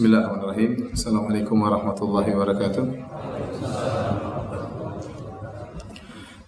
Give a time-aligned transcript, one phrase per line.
[0.00, 2.84] بسم الله الرحمن الرحيم السلام عليكم ورحمة الله وبركاته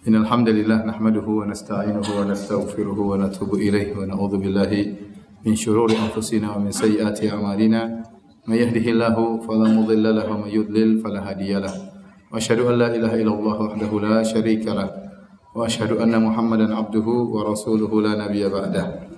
[0.09, 4.73] إن الحمد لله نحمده ونستعينه ونستغفره ونتوب إليه ونعوذ بالله
[5.45, 8.03] من شرور أنفسنا ومن سيئات أعمالنا
[8.49, 11.75] من يهده الله فلا مضل له ومن يضلل فلا هادي له
[12.33, 14.89] وأشهد أن لا إله إلا الله وحده لا شريك له
[15.55, 19.12] وأشهد أن محمدا عبده ورسوله لا نبي بعده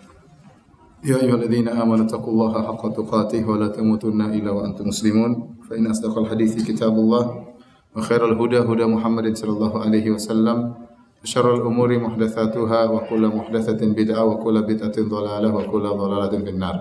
[1.03, 5.31] يا أيها الذين آمنوا اتقوا الله حق تقاته ولا تموتن إلا وأنتم مسلمون
[5.69, 7.23] فإن أصدق الحديث كتاب الله
[7.95, 10.57] وخير الهدى هدى محمد صلى الله عليه وسلم
[11.23, 16.77] وشر الأمور محدثاتها وكل محدثة بدعة وكل بدعة ضلالة وكل ضلالة في النار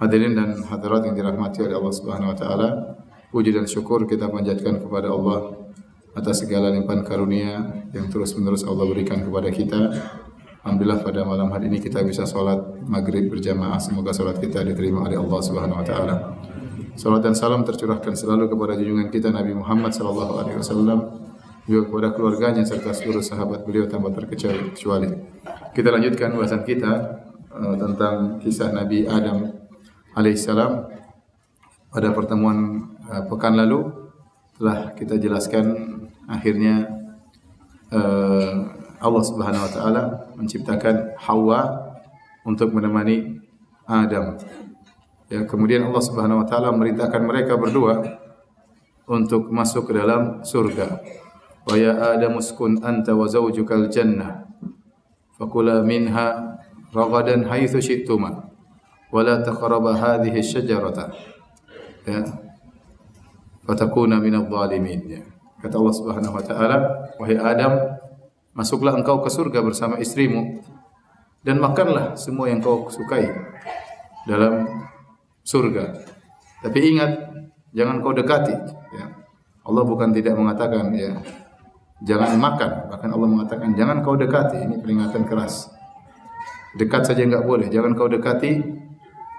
[0.00, 2.68] Hadirin dan hadirat yang dirahmati oleh Allah Subhanahu wa taala,
[3.28, 5.60] puji dan syukur kita panjatkan kepada Allah
[6.16, 9.80] atas segala limpahan karunia yang terus-menerus Allah berikan kepada kita
[10.65, 12.57] Alhamdulillah pada malam hari ini kita bisa sholat
[12.89, 13.77] maghrib berjamaah.
[13.77, 16.15] Semoga sholat kita diterima oleh Allah Subhanahu Wa Taala.
[16.97, 20.99] Salat dan salam tercurahkan selalu kepada junjungan kita Nabi Muhammad Sallallahu Alaihi Wasallam
[21.69, 25.13] juga kepada keluarganya serta seluruh sahabat beliau tanpa terkecuali.
[25.69, 26.93] Kita lanjutkan bahasan kita
[27.53, 29.45] uh, tentang kisah Nabi Adam
[30.17, 30.71] alaihissalam
[31.93, 33.85] pada pertemuan uh, pekan lalu
[34.57, 35.77] telah kita jelaskan
[36.25, 36.89] akhirnya
[37.93, 40.03] uh, Allah Subhanahu wa taala
[40.33, 41.93] menciptakan Hawa
[42.41, 43.37] untuk menemani
[43.85, 44.41] Adam.
[45.29, 48.01] Ya, kemudian Allah Subhanahu wa taala merintahkan mereka berdua
[49.05, 51.05] untuk masuk ke dalam surga.
[51.69, 54.49] Wa ya Adam uskun anta wa zawjukal jannah.
[55.37, 56.57] Fakula minha
[56.89, 58.49] ragadan haitsu syi'tuma
[59.13, 61.13] wa la taqraba hadhihi asy-syajarata.
[62.09, 62.21] Ya.
[63.65, 65.01] Fatakuna minadh dhalimin.
[65.09, 65.21] Ya.
[65.57, 66.77] Kata Allah Subhanahu wa taala,
[67.17, 67.94] wahai Adam,
[68.55, 70.63] Masuklah engkau ke surga bersama istrimu
[71.43, 73.27] dan makanlah semua yang kau sukai
[74.23, 74.63] dalam
[75.43, 75.91] surga.
[76.63, 77.11] Tapi ingat,
[77.75, 78.55] jangan kau dekati.
[78.95, 79.05] Ya.
[79.67, 81.19] Allah bukan tidak mengatakan ya
[82.01, 84.63] jangan makan, bahkan Allah mengatakan jangan kau dekati.
[84.63, 85.67] Ini peringatan keras.
[86.79, 87.67] Dekat saja enggak boleh.
[87.67, 88.63] Jangan kau dekati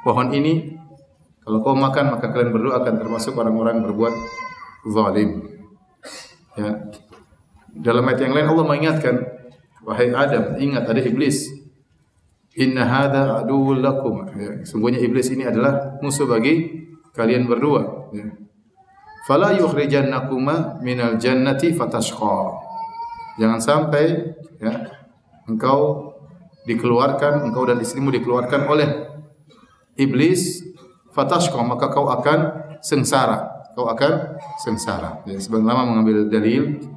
[0.04, 0.76] pohon ini.
[1.40, 4.14] Kalau kau makan maka kalian berdua akan termasuk orang-orang berbuat
[4.92, 5.46] zalim.
[6.58, 6.84] Ya.
[7.76, 9.14] Dalam ayat yang lain Allah mengingatkan,
[9.84, 11.44] wahai Adam, ingat ada iblis.
[12.56, 14.24] Inna hadza aduwwul lakum.
[14.32, 18.08] Ya, sungguhnya iblis ini adalah musuh bagi kalian berdua.
[18.16, 18.32] Ya.
[19.28, 22.56] Fala yukhrijannakuma minal jannati fatashqa.
[23.36, 24.88] Jangan sampai ya,
[25.44, 26.12] engkau
[26.64, 28.88] dikeluarkan, engkau dan istrimu dikeluarkan oleh
[30.00, 30.64] iblis
[31.12, 33.68] fatashqa, maka kau akan sengsara.
[33.76, 35.20] Kau akan sengsara.
[35.28, 36.95] Ya, sebenarnya mengambil dalil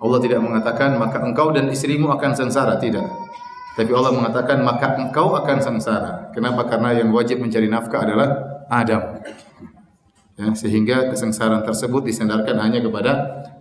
[0.00, 3.04] Allah tidak mengatakan maka engkau dan istrimu akan sengsara, tidak.
[3.76, 6.32] Tapi Allah mengatakan maka engkau akan sengsara.
[6.32, 6.66] Kenapa?
[6.66, 8.28] Karena yang wajib mencari nafkah adalah
[8.66, 9.20] Adam.
[10.40, 13.12] Ya, sehingga kesengsaraan tersebut disandarkan hanya kepada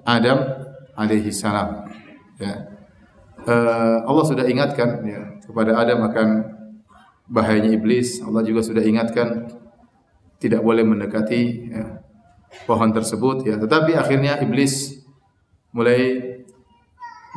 [0.08, 0.40] Adam
[0.96, 1.92] alaihi salam.
[2.40, 2.72] Ya.
[3.44, 6.28] Uh, Allah sudah ingatkan ya, kepada Adam akan
[7.28, 8.24] bahayanya iblis.
[8.24, 9.48] Allah juga sudah ingatkan
[10.40, 12.00] tidak boleh mendekati ya,
[12.64, 13.56] pohon tersebut ya.
[13.60, 15.04] Tetapi akhirnya iblis
[15.76, 16.29] mulai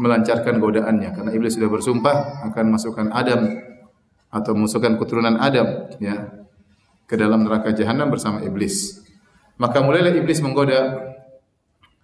[0.00, 3.60] melancarkan godaannya karena iblis sudah bersumpah akan masukkan Adam
[4.32, 6.32] atau masukkan keturunan Adam ya
[7.04, 9.04] ke dalam neraka jahanam bersama iblis.
[9.60, 10.96] Maka mulailah iblis menggoda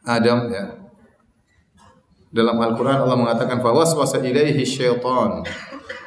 [0.04, 0.76] Adam ya.
[2.28, 5.48] Dalam Al-Qur'an Allah mengatakan fawaswasa ilaihi syaitan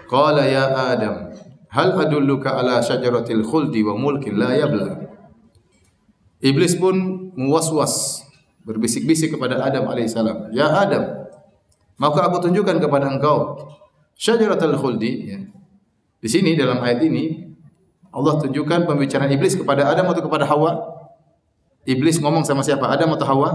[0.06, 1.34] qala ya Adam
[1.74, 5.02] hal adulluka ala syajaratil khuldi wa mulkin la yabla.
[6.42, 8.26] Iblis pun muwaswas
[8.66, 10.54] berbisik-bisik kepada Adam alaihissalam.
[10.54, 11.21] Ya Adam,
[12.02, 13.62] maka aku tunjukkan kepada engkau
[14.18, 15.12] syajaratul khuldi.
[15.30, 15.40] Ya.
[16.18, 17.54] Di sini dalam ayat ini
[18.10, 20.82] Allah tunjukkan pembicaraan iblis kepada Adam atau kepada Hawa.
[21.86, 22.90] Iblis ngomong sama siapa?
[22.90, 23.50] Adam atau Hawa?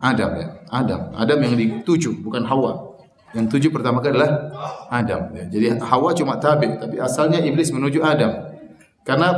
[0.00, 0.46] Adam ya.
[0.72, 1.12] Adam.
[1.12, 2.96] Adam yang dituju, bukan Hawa.
[3.36, 4.52] Yang tujuh pertama kali adalah
[4.88, 5.32] Adam.
[5.36, 5.44] Ya.
[5.48, 8.56] Jadi Hawa cuma tabi, tapi asalnya iblis menuju Adam.
[9.04, 9.32] Karena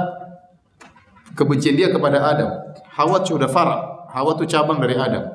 [1.35, 2.51] kebencian dia kepada Adam.
[2.95, 4.09] Hawa sudah farah.
[4.15, 5.27] Hawa itu cabang dari Adam.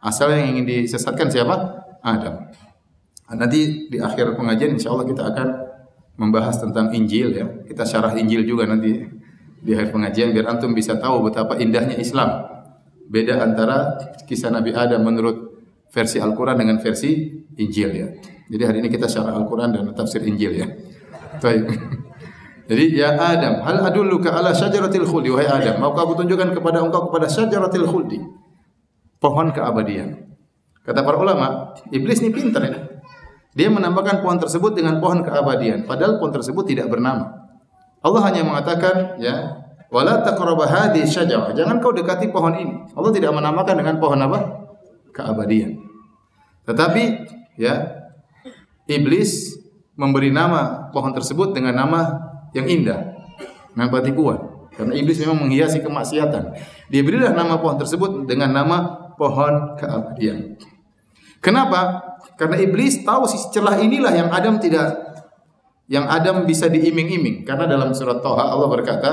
[0.00, 1.75] Asal yang ingin disesatkan siapa?
[2.06, 2.46] Adam.
[3.34, 5.48] Nanti di akhir pengajian insya Allah kita akan
[6.14, 7.46] membahas tentang Injil ya.
[7.66, 9.02] Kita syarah Injil juga nanti
[9.58, 12.46] di akhir pengajian biar antum bisa tahu betapa indahnya Islam.
[13.10, 13.98] Beda antara
[14.30, 15.58] kisah Nabi Adam menurut
[15.90, 18.08] versi Al-Quran dengan versi Injil ya.
[18.46, 20.66] Jadi hari ini kita syarah Al-Quran dan tafsir Injil ya.
[21.42, 21.66] Baik.
[22.70, 27.06] Jadi ya Adam, hal adulluka ala syajaratil khuldi wahai Adam, mau aku tunjukkan kepada engkau
[27.06, 28.18] kepada syajaratil khuldi.
[29.22, 30.25] Pohon keabadian.
[30.86, 32.78] Kata para ulama, iblis ini pintar ya.
[33.58, 37.50] Dia menambahkan pohon tersebut dengan pohon keabadian, padahal pohon tersebut tidak bernama.
[38.06, 41.10] Allah hanya mengatakan ya, wala taqrabu hadhihi.
[41.58, 42.86] Jangan kau dekati pohon ini.
[42.94, 44.38] Allah tidak menamakan dengan pohon apa?
[45.10, 45.74] Keabadian.
[46.68, 47.02] Tetapi
[47.58, 47.98] ya
[48.86, 49.58] iblis
[49.98, 52.00] memberi nama pohon tersebut dengan nama
[52.54, 53.16] yang indah,
[53.74, 54.38] berarti kuat.
[54.76, 56.52] Karena iblis memang menghiasi kemaksiatan.
[56.92, 60.60] Dia berilah nama pohon tersebut dengan nama pohon keabadian.
[61.46, 62.02] Kenapa?
[62.34, 64.98] Karena iblis tahu sisi celah inilah yang Adam tidak
[65.86, 67.46] yang Adam bisa diiming-iming.
[67.46, 69.10] Karena dalam surat Toha Allah berkata,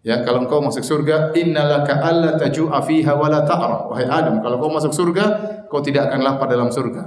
[0.00, 3.84] Ya, kalau engkau masuk surga, innalaka alla taju'a fiha wa la ta'ra.
[3.84, 5.24] Wahai Adam, kalau kau masuk surga,
[5.68, 7.04] kau tidak akan lapar dalam surga.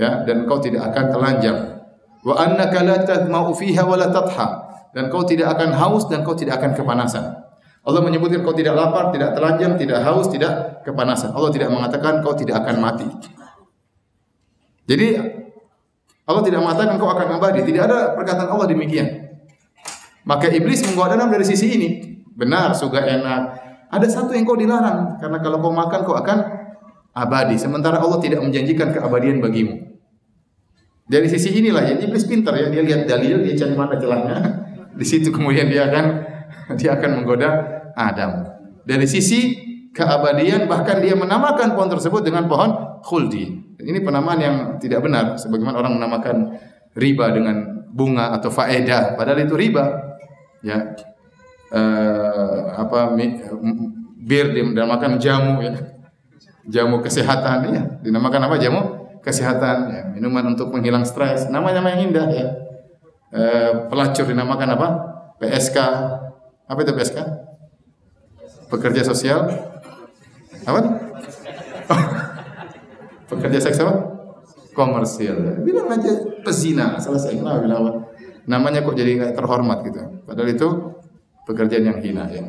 [0.00, 1.58] Ya, dan kau tidak akan telanjang.
[2.24, 4.08] Wa annaka la tadma'u fiha wa la.
[4.96, 7.36] Dan kau tidak akan haus dan kau tidak akan kepanasan.
[7.84, 11.36] Allah menyebutkan kau tidak lapar, tidak telanjang, tidak haus, tidak kepanasan.
[11.36, 13.08] Allah tidak mengatakan kau tidak akan mati.
[14.90, 15.06] Jadi
[16.26, 17.62] Allah tidak mengatakan kau akan abadi.
[17.62, 19.06] Tidak ada perkataan Allah demikian.
[20.26, 21.88] Maka iblis menggoda dari sisi ini.
[22.34, 23.42] Benar, surga enak.
[23.90, 26.38] Ada satu yang kau dilarang karena kalau kau makan kau akan
[27.14, 27.54] abadi.
[27.58, 29.78] Sementara Allah tidak menjanjikan keabadian bagimu.
[31.10, 34.38] Dari sisi inilah ya iblis pintar ya dia lihat dalil dia cari mana celahnya.
[34.98, 36.04] Di situ kemudian dia akan
[36.78, 37.50] dia akan menggoda
[37.98, 38.46] Adam.
[38.86, 39.58] Dari sisi
[39.90, 43.69] keabadian bahkan dia menamakan pohon tersebut dengan pohon khuldi.
[43.80, 46.36] Ini penamaan yang tidak benar sebagaimana orang menamakan
[46.94, 49.16] riba dengan bunga atau faedah.
[49.16, 49.84] Padahal itu riba.
[50.60, 50.94] Ya.
[51.70, 53.14] Uh, apa
[54.20, 55.74] bir dinamakan jamu ya.
[56.70, 58.56] Jamu kesehatan ya dinamakan apa?
[58.60, 58.80] Jamu
[59.24, 60.02] kesehatan ya.
[60.12, 61.48] Minuman untuk menghilang stres.
[61.48, 62.46] Namanya nama yang indah ya.
[63.30, 64.88] Uh, pelacur dinamakan apa?
[65.40, 65.78] PSK
[66.70, 67.18] apa itu PSK
[68.70, 69.50] pekerja sosial.
[70.62, 70.80] Apa?
[71.90, 72.02] oh,
[73.30, 73.94] pekerja seks apa
[74.74, 76.10] komersil bilang aja
[76.42, 77.92] pezina selesai kenapa bilang apa
[78.50, 80.00] namanya kok jadi kayak terhormat gitu.
[80.26, 80.68] Padahal itu
[81.46, 82.44] pekerjaan yang hina ya.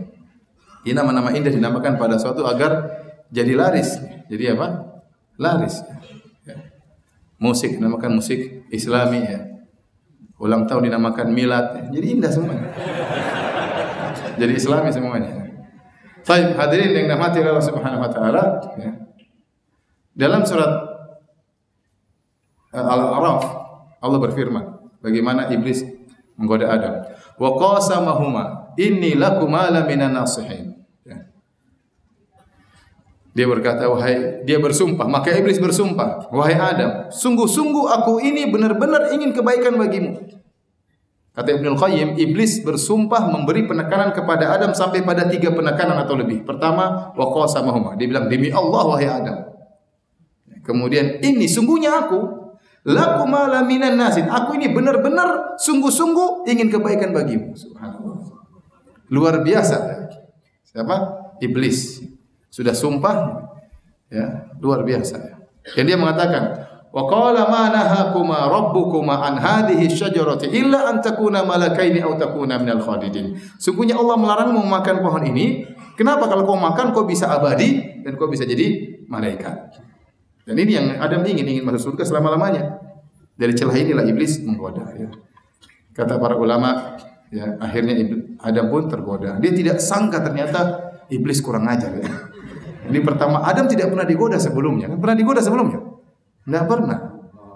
[0.82, 2.90] Ini nama-nama indah dinamakan pada suatu agar
[3.30, 4.02] jadi laris.
[4.26, 4.98] Jadi apa?
[5.38, 5.86] Laris.
[6.42, 6.58] Ya.
[7.38, 9.42] Musik dinamakan musik Islami ya.
[10.42, 11.66] Ulang tahun dinamakan milad.
[11.78, 12.02] Ya.
[12.02, 12.70] Jadi indah semuanya.
[14.42, 15.32] jadi Islami semuanya.
[16.22, 18.44] Baik, hadirin yang dirahmati Allah Subhanahu wa taala
[18.78, 18.94] ya.
[20.12, 20.72] Dalam surat
[22.76, 23.44] uh, Al-A'raf
[24.02, 24.66] Allah berfirman
[25.02, 25.82] Bagaimana iblis
[26.38, 26.94] menggoda Adam.
[27.42, 30.78] Wa qasamahuma inni lakuma la minan nasihin.
[31.02, 31.26] Ya.
[33.34, 39.34] Dia berkata, wahai dia bersumpah, maka iblis bersumpah, wahai Adam, sungguh-sungguh aku ini benar-benar ingin
[39.34, 40.22] kebaikan bagimu.
[41.32, 46.44] Kata Ibnu Qayyim, iblis bersumpah memberi penekanan kepada Adam sampai pada tiga penekanan atau lebih.
[46.44, 47.96] Pertama, wa qasamahuma.
[47.96, 49.38] Dia bilang, demi Allah wahai Adam.
[50.62, 52.42] Kemudian, ini sungguhnya aku
[52.82, 54.26] Laku malam minan nasin.
[54.26, 57.54] Aku ini benar-benar sungguh-sungguh ingin kebaikan bagimu.
[57.54, 58.42] Subhanallah.
[59.14, 60.10] Luar biasa.
[60.66, 60.96] Siapa?
[61.46, 62.02] Iblis.
[62.50, 63.46] Sudah sumpah.
[64.10, 65.46] Ya, luar biasa.
[65.78, 72.04] Dan dia mengatakan, Wa qala ma nahakuma rabbukuma an hadhihi syajarati illa an takuna malakaini
[72.04, 73.38] aw takuna minal khalidin.
[73.56, 75.64] Sungguhnya Allah melarangmu memakan pohon ini.
[75.96, 79.91] Kenapa kalau kau makan kau bisa abadi dan kau bisa jadi malaikat?
[80.52, 82.76] Dan ini yang Adam ingin, ingin masuk surga selama-lamanya.
[83.40, 84.84] Dari celah inilah iblis menggoda.
[85.00, 85.08] Ya.
[85.96, 87.00] Kata para ulama,
[87.32, 87.96] ya akhirnya
[88.44, 89.40] Adam pun tergoda.
[89.40, 91.96] Dia tidak sangka ternyata iblis kurang ajar.
[91.96, 92.12] Ya.
[92.92, 94.92] Ini pertama, Adam tidak pernah digoda sebelumnya.
[94.92, 95.80] Kan pernah digoda sebelumnya?
[96.44, 97.00] Tidak pernah.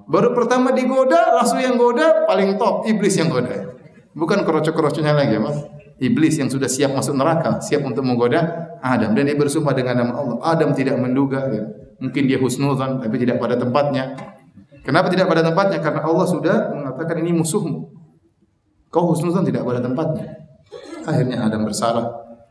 [0.07, 3.75] Baru pertama digoda, langsung yang goda paling top iblis yang goda.
[4.15, 5.59] Bukan kerocok-kerocoknya lagi, mas.
[5.99, 10.13] Iblis yang sudah siap masuk neraka, siap untuk menggoda Adam dan dia bersumpah dengan nama
[10.15, 10.37] Allah.
[10.47, 11.84] Adam tidak menduga ya.
[11.99, 14.15] Mungkin dia husnuzan tapi tidak pada tempatnya.
[14.85, 15.79] Kenapa tidak pada tempatnya?
[15.81, 17.89] Karena Allah sudah mengatakan ini musuhmu.
[18.93, 20.45] Kau husnuzan tidak pada tempatnya.
[21.05, 22.05] Akhirnya Adam bersalah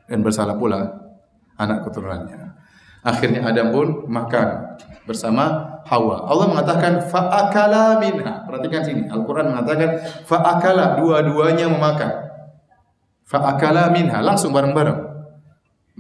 [0.09, 0.81] dan bersalah pula
[1.61, 2.55] anak keturunannya.
[3.05, 6.25] Akhirnya Adam pun makan bersama Hawa.
[6.25, 8.41] Allah mengatakan fa'akala minha.
[8.49, 9.05] Perhatikan sini.
[9.13, 10.97] Al-Quran mengatakan fa'akala.
[10.97, 12.33] Dua-duanya memakan.
[13.29, 14.25] Fa'akala minha.
[14.25, 14.97] Langsung bareng-bareng.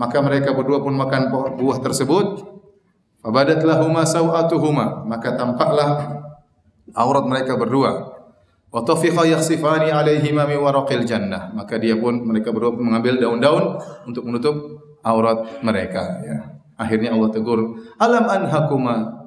[0.01, 1.29] Maka mereka berdua pun makan
[1.61, 2.54] buah tersebut
[3.25, 6.21] Fabadat lahuma sawatuhuma, maka tampaklah
[6.93, 8.12] aurat mereka berdua.
[8.69, 11.49] Wa tafiqa yakhsifani alaihima min waraqil jannah.
[11.57, 14.57] Maka dia pun mereka berdua mengambil daun-daun untuk menutup
[15.00, 16.38] aurat mereka ya.
[16.76, 19.25] Akhirnya Allah tegur, "Alam anhakuma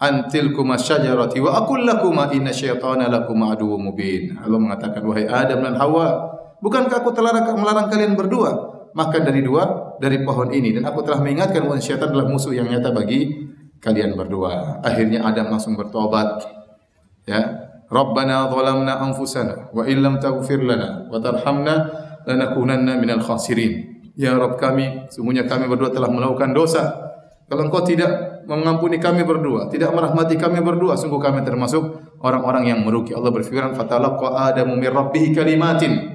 [0.00, 5.76] antilkuma syajarati wa aqul lakuma inna syaitana lakum aduwwum mubin." Allah mengatakan, "Wahai Adam dan
[5.76, 6.32] Hawa,
[6.64, 11.20] bukankah aku telah melarang kalian berdua makan dari dua dari pohon ini dan aku telah
[11.20, 13.50] mengingatkan bahwa syaitan adalah musuh yang nyata bagi
[13.82, 14.80] kalian berdua.
[14.80, 16.46] Akhirnya Adam langsung bertobat.
[17.28, 17.68] Ya.
[17.84, 21.74] Rabbana zalamna anfusana wa illam taghfir lana wa tarhamna
[22.24, 23.92] lanakunanna minal khasirin.
[24.14, 26.94] Ya Rabb kami, sungguhnya kami berdua telah melakukan dosa.
[27.44, 31.82] Kalau engkau tidak mengampuni kami berdua, tidak merahmati kami berdua, sungguh kami termasuk
[32.24, 33.12] orang-orang yang merugi.
[33.12, 36.13] Allah berfirman, "Fatalaqqa Adamu min rabbih kalimatin."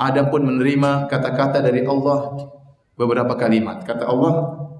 [0.00, 2.48] Adam pun menerima kata-kata dari Allah
[2.96, 3.84] beberapa kalimat.
[3.84, 4.32] Kata Allah,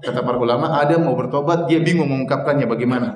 [0.03, 3.09] kata para ulama, Adam mau bertobat, dia bingung mengungkapkannya bagaimana.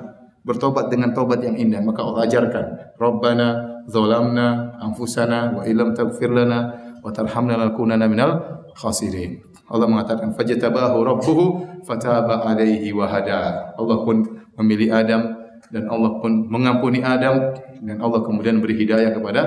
[0.46, 2.64] Bertobat dengan tobat yang indah, maka Allah ajarkan,
[2.96, 8.32] "Rabbana zalamna anfusana wa illam taghfir lana wa tarhamna lanakunanna minal
[8.76, 9.40] khasirin.
[9.68, 11.44] Allah mengatakan fajtabahu rabbuhu
[11.84, 13.72] fataba alaihi wa hada.
[13.76, 14.24] Allah pun
[14.60, 15.22] memilih Adam
[15.68, 17.52] dan Allah pun mengampuni Adam
[17.84, 19.42] dan Allah kemudian beri hidayah kepada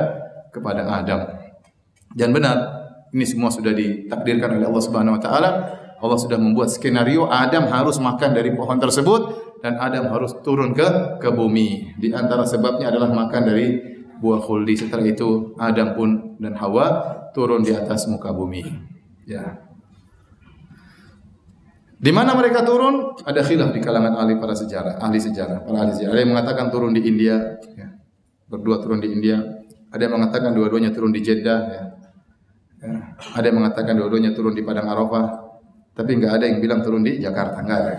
[0.54, 1.41] kepada Adam.
[2.12, 2.58] Dan benar,
[3.12, 5.52] ini semua sudah ditakdirkan oleh Allah Subhanahu wa taala.
[6.02, 9.22] Allah sudah membuat skenario Adam harus makan dari pohon tersebut
[9.62, 11.94] dan Adam harus turun ke ke bumi.
[12.02, 13.78] Di antara sebabnya adalah makan dari
[14.18, 14.74] buah khuldi.
[14.82, 16.10] Setelah itu Adam pun
[16.42, 16.88] dan Hawa
[17.38, 18.66] turun di atas muka bumi.
[19.30, 19.62] Ya.
[22.02, 23.14] Di mana mereka turun?
[23.22, 26.18] Ada khilaf di kalangan ahli para sejarah, ahli sejarah, para ahli sejarah.
[26.18, 27.94] Ada yang mengatakan turun di India, ya.
[28.50, 29.38] berdua turun di India.
[29.94, 31.62] Ada yang mengatakan dua-duanya turun di Jeddah.
[31.70, 31.84] Ya.
[33.38, 35.54] Ada yang mengatakan dua-duanya turun di Padang Arafah.
[35.92, 37.94] Tapi nggak ada yang bilang turun di Jakarta, nggak ada.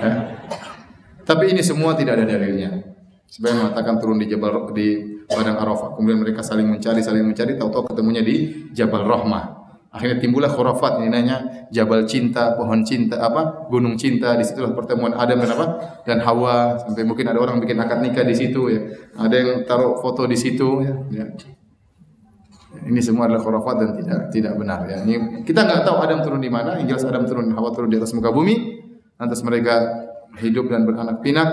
[0.00, 0.12] Ya.
[1.26, 2.70] Tapi ini semua tidak ada dalilnya.
[3.26, 4.88] Sebenarnya mengatakan turun di Jabal di
[5.26, 5.98] padang Arafah.
[5.98, 9.44] Kemudian mereka saling mencari, saling mencari, tahu-tahu ketemunya di Jabal Rahmah.
[9.90, 13.66] Akhirnya timbullah khurafat ini nanya Jabal Cinta, pohon cinta, apa?
[13.72, 14.36] Gunung Cinta.
[14.36, 15.66] Di situlah pertemuan Adam dan apa?
[16.04, 16.78] Dan Hawa.
[16.78, 18.80] Sampai mungkin ada orang bikin akad nikah di situ ya.
[19.16, 20.94] Ada yang taruh foto di situ ya.
[21.10, 21.24] ya.
[22.84, 25.00] Ini semua adalah khurafat dan tidak tidak benar ya.
[25.06, 26.76] Ini kita nggak tahu Adam turun di mana.
[26.76, 28.84] Yang jelas Adam turun, Hawa turun di atas muka bumi.
[29.16, 30.04] Lantas mereka
[30.42, 31.48] hidup dan beranak pinak.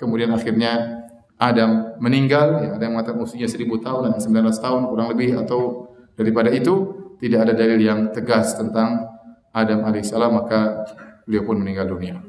[0.00, 1.02] Kemudian akhirnya
[1.36, 5.90] Adam meninggal, ya, ada yang mengatakan usianya 1000 tahun dan 19 tahun kurang lebih atau
[6.14, 9.10] daripada itu tidak ada dalil yang tegas tentang
[9.50, 10.86] Adam alaihissalam maka
[11.26, 12.22] beliau pun meninggal dunia.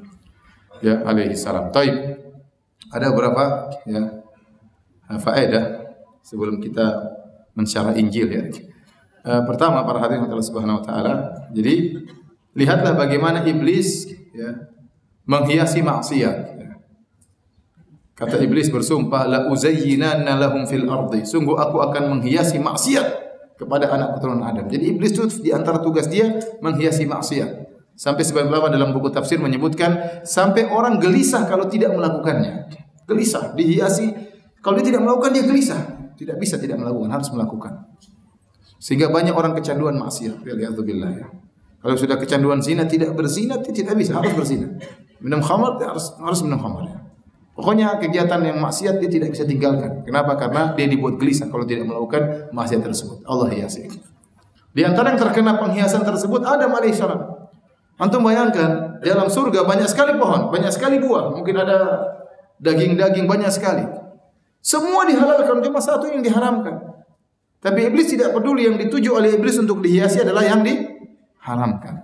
[0.82, 1.70] Ya alaihissalam.
[1.70, 1.96] Taib.
[2.94, 4.22] Ada beberapa ya
[5.18, 7.13] faedah sebelum kita
[7.54, 8.44] mensyarah Injil ya.
[9.24, 11.14] Uh, pertama para hadirin Allah Subhanahu wa taala.
[11.56, 11.96] Jadi
[12.54, 14.70] lihatlah bagaimana iblis ya
[15.24, 16.54] menghiasi maksiat.
[18.14, 21.26] Kata iblis bersumpah la uzayyinanna lahum fil ardi.
[21.26, 23.24] Sungguh aku akan menghiasi maksiat
[23.58, 24.70] kepada anak keturunan Adam.
[24.70, 26.30] Jadi iblis itu di antara tugas dia
[26.62, 27.74] menghiasi maksiat.
[27.94, 32.70] Sampai sebagian ulama dalam buku tafsir menyebutkan sampai orang gelisah kalau tidak melakukannya.
[33.06, 34.10] Gelisah, dihiasi.
[34.64, 35.82] Kalau dia tidak melakukan dia gelisah.
[36.14, 37.74] Tidak bisa tidak melakukan, harus melakukan.
[38.78, 40.44] Sehingga banyak orang kecanduan maksiat.
[40.44, 41.28] Waliyadzubillah ya.
[41.84, 44.72] Kalau sudah kecanduan zina tidak berzina tidak bisa, harus berzina.
[45.20, 46.98] Minum khamar harus harus minum khamar ya.
[47.54, 50.02] Pokoknya kegiatan yang maksiat dia tidak bisa tinggalkan.
[50.04, 50.36] Kenapa?
[50.36, 53.22] Karena dia dibuat gelisah kalau tidak melakukan maksiat tersebut.
[53.30, 53.88] Allah hiasi.
[54.74, 57.22] Di antara yang terkena penghiasan tersebut Adam alaihissalam.
[58.02, 62.02] Antum bayangkan dalam surga banyak sekali pohon, banyak sekali buah, mungkin ada
[62.58, 63.86] daging-daging banyak sekali.
[64.64, 66.80] Semua dihalalkan, cuma satu yang diharamkan.
[67.60, 72.00] Tapi iblis tidak peduli yang dituju oleh iblis untuk dihiasi adalah yang diharamkan.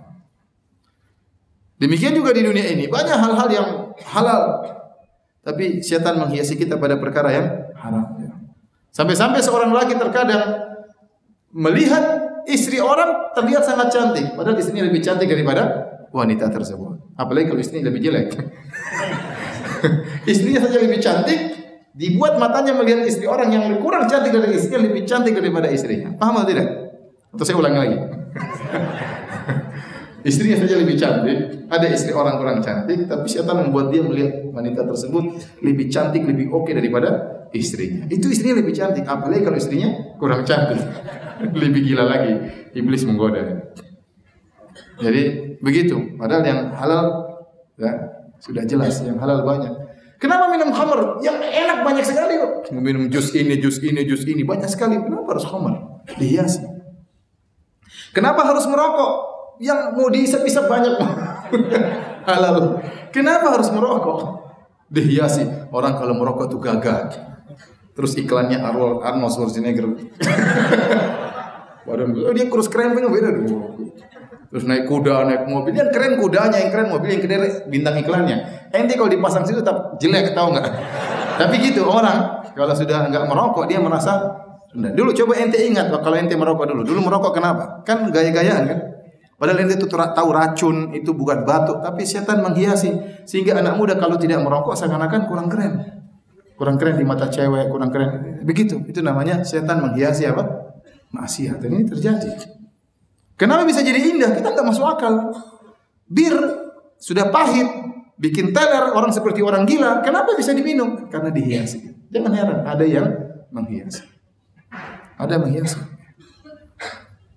[1.80, 3.68] Demikian juga di dunia ini banyak hal-hal yang
[4.04, 4.60] halal
[5.40, 7.46] tapi setan menghiasi kita pada perkara yang
[7.80, 8.04] haram.
[8.92, 10.60] Sampai-sampai seorang laki terkadang
[11.56, 17.16] melihat istri orang terlihat sangat cantik, padahal istrinya lebih cantik daripada wanita tersebut.
[17.16, 18.28] Apalagi kalau istrinya lebih jelek.
[20.30, 21.49] istrinya saja lebih cantik,
[21.94, 26.14] dibuat matanya melihat istri orang yang kurang cantik dari istrinya lebih cantik daripada istrinya.
[26.14, 26.68] Paham atau tidak?
[27.34, 27.96] Atau saya ulangi lagi.
[30.20, 31.64] Istrinya saja lebih cantik.
[31.72, 36.52] Ada istri orang kurang cantik, tapi setan membuat dia melihat wanita tersebut lebih cantik, lebih
[36.52, 37.08] oke okay daripada
[37.56, 38.04] istrinya.
[38.12, 39.88] Itu istrinya lebih cantik, apalagi kalau istrinya
[40.20, 40.76] kurang cantik.
[41.62, 42.36] lebih gila lagi,
[42.76, 43.72] iblis menggoda.
[45.00, 46.20] Jadi begitu.
[46.20, 47.04] Padahal yang halal
[47.80, 47.92] ya,
[48.44, 49.72] sudah jelas, yang halal banyak.
[50.20, 51.18] Kenapa minum khamar?
[51.24, 52.68] Yang enak banyak sekali kok.
[52.76, 55.00] Minum jus ini, jus ini, jus ini banyak sekali.
[55.00, 55.74] Kenapa harus khamar?
[56.20, 56.60] Dihiasi.
[58.12, 59.30] Kenapa harus merokok?
[59.60, 60.96] yang mau diisap-isap banyak
[62.28, 62.80] halal.
[63.12, 64.40] Kenapa harus merokok?
[64.88, 65.68] Dihiasi.
[65.70, 67.12] Orang kalau merokok itu gagah.
[67.92, 69.84] Terus iklannya Arnold, Schwarzenegger.
[71.86, 73.56] Badan oh, dia kurus krempeng beda dulu.
[74.50, 75.70] Terus naik kuda, naik mobil.
[75.70, 78.36] Yang keren kudanya, yang keren mobil, yang keren bintang iklannya.
[78.74, 80.66] Ente kalau dipasang situ tetap jelek, tahu nggak?
[81.40, 84.18] Tapi gitu orang kalau sudah nggak merokok dia merasa
[84.74, 84.90] rendah.
[84.90, 86.82] Dulu coba ente ingat kalau ente merokok dulu.
[86.82, 87.86] Dulu merokok kenapa?
[87.86, 88.78] Kan gaya-gayaan kan?
[89.38, 94.18] Padahal ente itu tahu racun itu bukan batuk, tapi setan menghiasi sehingga anak muda kalau
[94.18, 96.02] tidak merokok seakan-akan kurang keren.
[96.58, 98.42] Kurang keren di mata cewek, kurang keren.
[98.42, 98.82] Begitu.
[98.84, 100.44] Itu namanya setan menghiasi apa?
[101.14, 101.62] Maksiat.
[101.62, 102.59] Ini terjadi.
[103.40, 104.36] Kenapa bisa jadi indah?
[104.36, 105.32] Kita nggak masuk akal.
[106.04, 106.36] Bir
[107.00, 107.64] sudah pahit,
[108.20, 110.04] bikin teler orang seperti orang gila.
[110.04, 111.08] Kenapa bisa diminum?
[111.08, 111.88] Karena dihiasi.
[112.12, 113.08] Jangan heran, ada yang
[113.48, 114.04] menghiasi.
[115.16, 115.80] Ada yang menghiasi.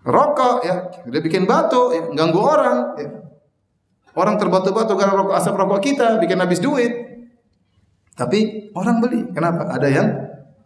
[0.04, 3.00] Rokok ya, udah bikin batu, ya, ganggu orang.
[3.00, 3.10] Ya.
[4.14, 6.92] Orang terbatu-batu karena rokok asap rokok kita, bikin habis duit.
[8.20, 9.32] Tapi orang beli.
[9.32, 9.72] Kenapa?
[9.72, 10.08] Ada yang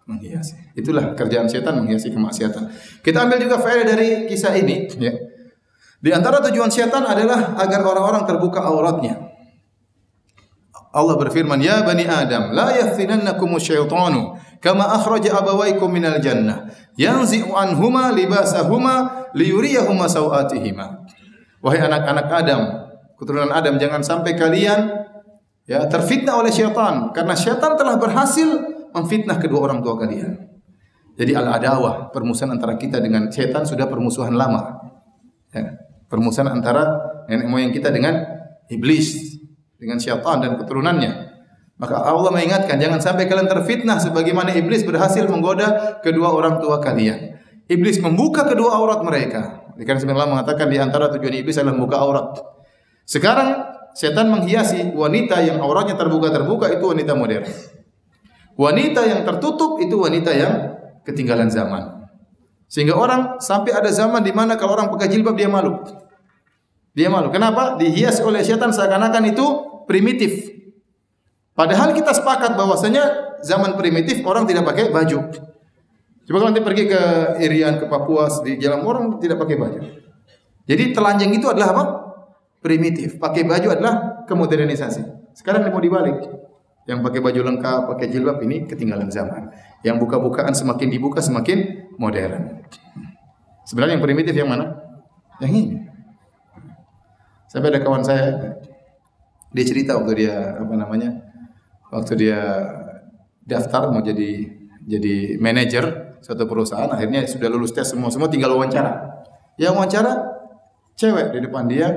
[0.08, 0.56] menghiasi.
[0.74, 2.72] Itulah kerjaan setan menghiasi kemaksiatan.
[3.04, 4.88] Kita ambil juga faedah dari kisah ini.
[4.98, 5.14] Ya.
[5.98, 9.18] Di antara tujuan setan adalah agar orang-orang terbuka auratnya.
[10.94, 18.14] Allah berfirman, "Ya bani Adam, la yaftinannakum syaitanu kama akhraja abawaykum minal jannah, yanzi'u anhuma
[18.14, 21.06] libasahuma liyuriyahuma sawatihima."
[21.62, 22.62] Wahai anak-anak Adam,
[23.18, 24.90] keturunan Adam, jangan sampai kalian
[25.66, 28.48] ya terfitnah oleh syaitan karena syaitan telah berhasil
[28.94, 30.46] memfitnah kedua orang tua kalian.
[31.18, 34.78] Jadi al-adawah, permusuhan antara kita dengan syaitan sudah permusuhan lama.
[35.50, 36.98] Ya permusuhan antara
[37.28, 38.24] nenek moyang kita dengan
[38.72, 39.38] iblis,
[39.80, 41.28] dengan syaitan dan keturunannya.
[41.78, 47.38] Maka Allah mengingatkan jangan sampai kalian terfitnah sebagaimana iblis berhasil menggoda kedua orang tua kalian.
[47.70, 49.68] Iblis membuka kedua aurat mereka.
[49.78, 52.34] Karena sebenarnya mengatakan di antara tujuan iblis adalah membuka aurat.
[53.06, 53.62] Sekarang
[53.94, 57.46] setan menghiasi wanita yang auratnya terbuka-terbuka itu wanita modern.
[58.58, 60.54] Wanita yang tertutup itu wanita yang
[61.06, 61.97] ketinggalan zaman.
[62.68, 65.80] Sehingga orang sampai ada zaman di mana kalau orang pakai jilbab dia malu.
[66.92, 67.32] Dia malu.
[67.32, 67.80] Kenapa?
[67.80, 69.46] Dihias oleh setan seakan-akan itu
[69.88, 70.52] primitif.
[71.56, 75.20] Padahal kita sepakat bahwasanya zaman primitif orang tidak pakai baju.
[76.28, 77.02] Coba kalau nanti pergi ke
[77.40, 79.80] Irian, ke Papua, di jalan orang tidak pakai baju.
[80.68, 81.84] Jadi telanjang itu adalah apa?
[82.60, 83.16] Primitif.
[83.16, 83.94] Pakai baju adalah
[84.28, 85.32] kemodernisasi.
[85.32, 86.20] Sekarang mau dibalik.
[86.84, 89.48] Yang pakai baju lengkap, pakai jilbab ini ketinggalan zaman.
[89.86, 92.66] Yang buka-bukaan semakin dibuka semakin modern.
[93.68, 94.74] Sebenarnya yang primitif yang mana?
[95.44, 95.76] Yang ini.
[97.48, 98.58] Sampai ada kawan saya
[99.52, 101.16] dia cerita waktu dia apa namanya?
[101.94, 102.40] Waktu dia
[103.48, 104.52] daftar mau jadi
[104.88, 109.24] jadi manajer suatu perusahaan akhirnya sudah lulus tes semua semua tinggal wawancara.
[109.56, 110.14] Yang wawancara
[110.98, 111.88] cewek di depan dia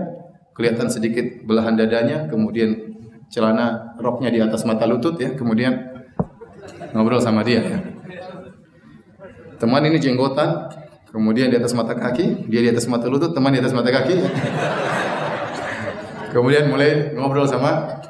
[0.54, 2.90] kelihatan sedikit belahan dadanya kemudian
[3.30, 5.89] celana roknya di atas mata lutut ya, kemudian
[6.92, 7.78] ngobrol sama dia ya.
[9.60, 10.72] Teman ini jenggotan,
[11.12, 14.16] kemudian di atas mata kaki, dia di atas mata lutut, teman di atas mata kaki.
[16.32, 18.00] Kemudian mulai ngobrol sama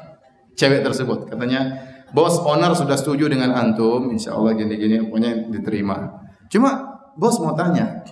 [0.55, 1.27] cewek tersebut.
[1.27, 1.75] Katanya,
[2.15, 6.23] bos owner sudah setuju dengan antum, insya Allah gini-gini, pokoknya diterima.
[6.47, 8.05] Cuma bos mau tanya,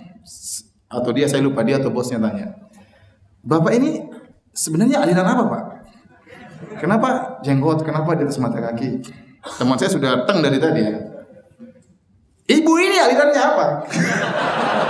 [0.90, 2.52] atau dia saya lupa dia atau bosnya tanya,
[3.40, 4.04] bapak ini
[4.52, 5.62] sebenarnya aliran apa pak?
[6.76, 7.86] Kenapa jenggot?
[7.86, 9.00] Kenapa di atas mata kaki?
[9.60, 10.96] Teman saya sudah datang dari tadi ya.
[12.48, 13.66] Ibu ini alirannya apa?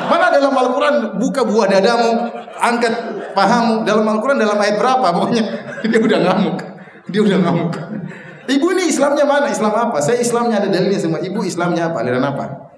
[0.06, 2.94] Mana dalam Al-Quran buka buah dadamu, angkat
[3.35, 3.83] pahamu.
[3.83, 5.11] Dalam Al-Quran dalam ayat berapa?
[5.11, 5.42] Pokoknya
[5.90, 6.56] dia udah ngamuk.
[7.11, 7.72] Dia udah ngamuk.
[8.46, 9.50] Ibu ini Islamnya mana?
[9.50, 9.98] Islam apa?
[9.98, 11.18] Saya Islamnya ada dalilnya semua.
[11.18, 12.06] Ibu Islamnya apa?
[12.06, 12.70] Aliran apa?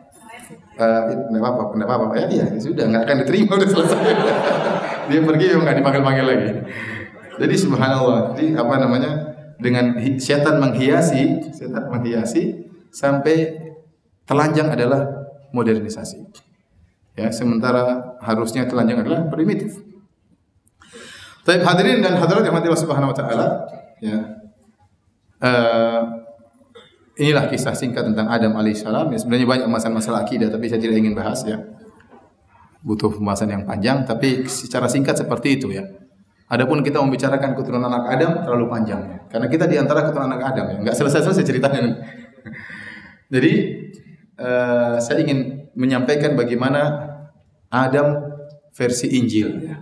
[0.80, 1.62] Uh, apa?
[1.76, 2.14] Pendapat apa?
[2.24, 4.00] Ya, iya, sudah nggak akan diterima udah selesai.
[5.12, 6.48] dia pergi nggak dipanggil-panggil lagi.
[7.36, 8.32] Jadi subhanallah.
[8.32, 9.21] Jadi apa namanya?
[9.62, 13.54] Dengan setan menghiasi, setan menghiasi sampai
[14.26, 15.06] telanjang adalah
[15.54, 16.18] modernisasi.
[17.14, 19.78] Ya, sementara harusnya telanjang adalah primitif.
[21.46, 23.46] Tapi hadirin dan hadirat yang Allah Subhanahu wa taala,
[24.02, 24.18] ya.
[25.42, 26.22] Uh,
[27.18, 29.10] inilah kisah singkat tentang Adam alaihissalam.
[29.12, 31.60] Ya, sebenarnya banyak masalah-masalah akidah tapi saya tidak ingin bahas ya.
[32.82, 35.86] Butuh pembahasan yang panjang tapi secara singkat seperti itu ya.
[36.52, 39.18] Adapun kita membicarakan keturunan anak Adam terlalu panjang ya.
[39.24, 40.76] Karena kita di antara keturunan anak Adam ya.
[40.84, 41.80] Enggak selesai-selesai ceritanya.
[43.32, 43.52] Jadi
[44.36, 47.08] uh, saya ingin menyampaikan bagaimana
[47.72, 48.20] Adam
[48.76, 49.80] versi Injil ya.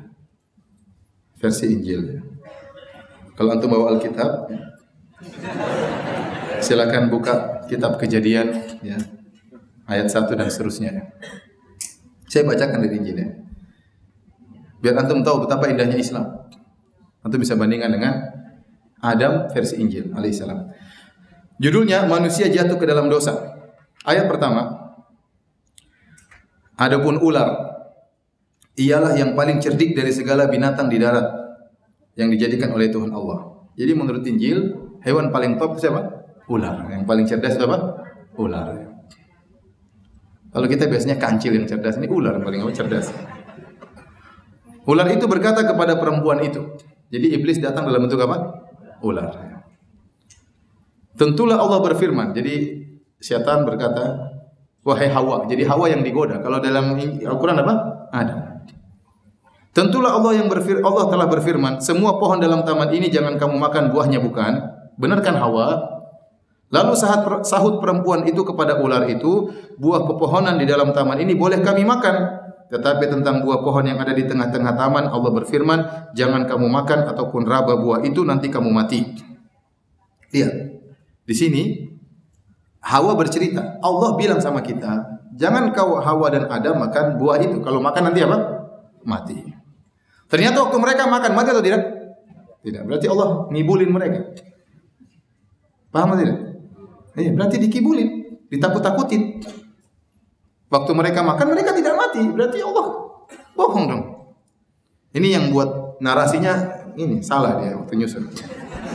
[1.42, 2.22] Versi Injil ya.
[3.34, 4.30] Kalau antum bawa Alkitab
[6.64, 8.94] silakan buka kitab Kejadian ya.
[9.90, 11.04] Ayat 1 dan seterusnya ya.
[12.30, 13.30] Saya bacakan dari Injil ya.
[14.78, 16.40] Biar antum tahu betapa indahnya Islam.
[17.20, 18.14] Atau bisa bandingkan dengan
[19.00, 20.72] Adam versi Injil alaihissalam.
[21.60, 23.36] Judulnya manusia jatuh ke dalam dosa.
[24.08, 24.80] Ayat pertama.
[26.80, 27.76] Adapun ular
[28.80, 31.28] ialah yang paling cerdik dari segala binatang di darat
[32.16, 33.68] yang dijadikan oleh Tuhan Allah.
[33.76, 34.58] Jadi menurut Injil,
[35.04, 36.00] hewan paling top siapa?
[36.48, 36.88] Ular.
[36.88, 37.76] Yang paling cerdas siapa?
[38.40, 38.68] Ular.
[40.50, 43.12] Kalau kita biasanya kancil yang cerdas, ini ular yang paling cerdas.
[44.88, 46.64] Ular itu berkata kepada perempuan itu,
[47.10, 48.62] jadi iblis datang dalam bentuk apa?
[49.02, 49.34] Ular.
[51.18, 52.32] Tentulah Allah berfirman.
[52.32, 52.86] Jadi
[53.18, 54.30] setan berkata,
[54.86, 56.38] "Wahai Hawa." Jadi Hawa yang digoda.
[56.38, 57.74] Kalau dalam Al-Qur'an apa?
[58.14, 58.40] Adam.
[59.70, 63.94] Tentulah Allah yang berfir Allah telah berfirman, semua pohon dalam taman ini jangan kamu makan
[63.94, 64.58] buahnya bukan?
[64.98, 65.78] Benarkan Hawa?
[66.70, 66.94] Lalu
[67.42, 72.39] sahut perempuan itu kepada ular itu, buah pepohonan di dalam taman ini boleh kami makan.
[72.70, 75.78] Tetapi tentang buah pohon yang ada di tengah-tengah taman, Allah berfirman,
[76.14, 79.02] jangan kamu makan ataupun raba buah itu nanti kamu mati.
[80.30, 80.54] Lihat,
[81.26, 81.62] di sini
[82.80, 87.58] Hawa bercerita, Allah bilang sama kita, jangan kau Hawa dan Adam makan buah itu.
[87.60, 88.38] Kalau makan nanti apa?
[89.02, 89.36] Mati.
[90.30, 91.82] Ternyata waktu mereka makan mati atau tidak?
[92.62, 92.82] Tidak.
[92.86, 94.30] Berarti Allah ngibulin mereka.
[95.90, 96.38] Paham tidak?
[97.18, 98.08] Iya, berarti dikibulin,
[98.46, 99.42] ditakut-takutin.
[100.70, 102.86] Waktu mereka makan mereka tidak mati, berarti Allah
[103.58, 104.02] bohong dong.
[105.10, 108.30] Ini yang buat narasinya ini salah dia waktu nyusun.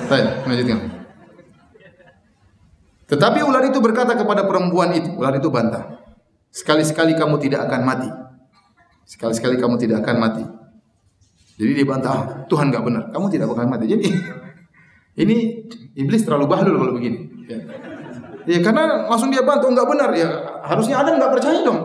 [0.08, 0.80] Baik, lanjutkan.
[3.06, 6.02] Tetapi ular itu berkata kepada perempuan itu, ular itu bantah.
[6.50, 8.10] Sekali-sekali kamu tidak akan mati.
[9.06, 10.44] Sekali-sekali kamu tidak akan mati.
[11.60, 13.86] Jadi dia bantah, ah, Tuhan nggak benar, kamu tidak bakal mati.
[13.92, 14.08] Jadi
[15.24, 15.68] ini
[16.00, 17.20] iblis terlalu bahlul kalau begini.
[17.46, 17.60] Ya.
[18.48, 21.80] ya karena langsung dia bantah nggak benar ya harusnya Adam nggak percaya dong.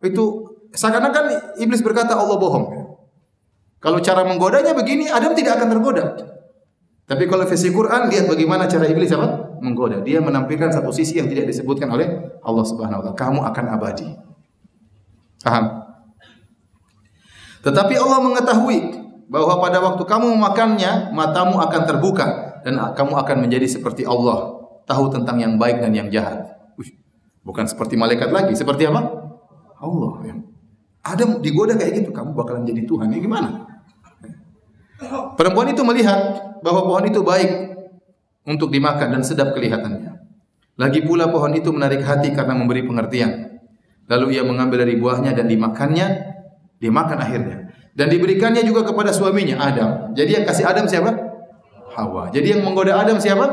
[0.00, 2.66] Itu seakan-akan iblis berkata Allah bohong.
[3.78, 6.04] Kalau cara menggodanya begini Adam tidak akan tergoda.
[7.04, 9.60] Tapi kalau versi Quran lihat bagaimana cara iblis apa?
[9.60, 10.00] Menggoda.
[10.00, 12.08] Dia menampilkan satu sisi yang tidak disebutkan oleh
[12.40, 13.16] Allah Subhanahu wa taala.
[13.16, 14.08] Kamu akan abadi.
[15.44, 15.84] Paham?
[17.60, 18.78] Tetapi Allah mengetahui
[19.28, 22.26] bahwa pada waktu kamu memakannya, matamu akan terbuka
[22.64, 24.56] dan kamu akan menjadi seperti Allah,
[24.88, 26.53] tahu tentang yang baik dan yang jahat.
[27.44, 29.04] Bukan seperti malaikat lagi, seperti apa?
[29.78, 30.14] Allah.
[30.24, 30.34] Ya.
[31.04, 33.12] Adam digoda kayak gitu, kamu bakalan jadi Tuhan.
[33.12, 33.68] Ya gimana?
[35.36, 36.18] Perempuan itu melihat
[36.64, 37.76] bahwa pohon itu baik
[38.48, 40.16] untuk dimakan dan sedap kelihatannya.
[40.80, 43.60] Lagi pula pohon itu menarik hati karena memberi pengertian.
[44.08, 46.06] Lalu ia mengambil dari buahnya dan dimakannya,
[46.80, 47.58] dimakan akhirnya.
[47.94, 49.90] Dan diberikannya juga kepada suaminya Adam.
[50.18, 51.14] Jadi yang kasih Adam siapa?
[51.94, 52.26] Hawa.
[52.34, 53.46] Jadi yang menggoda Adam siapa?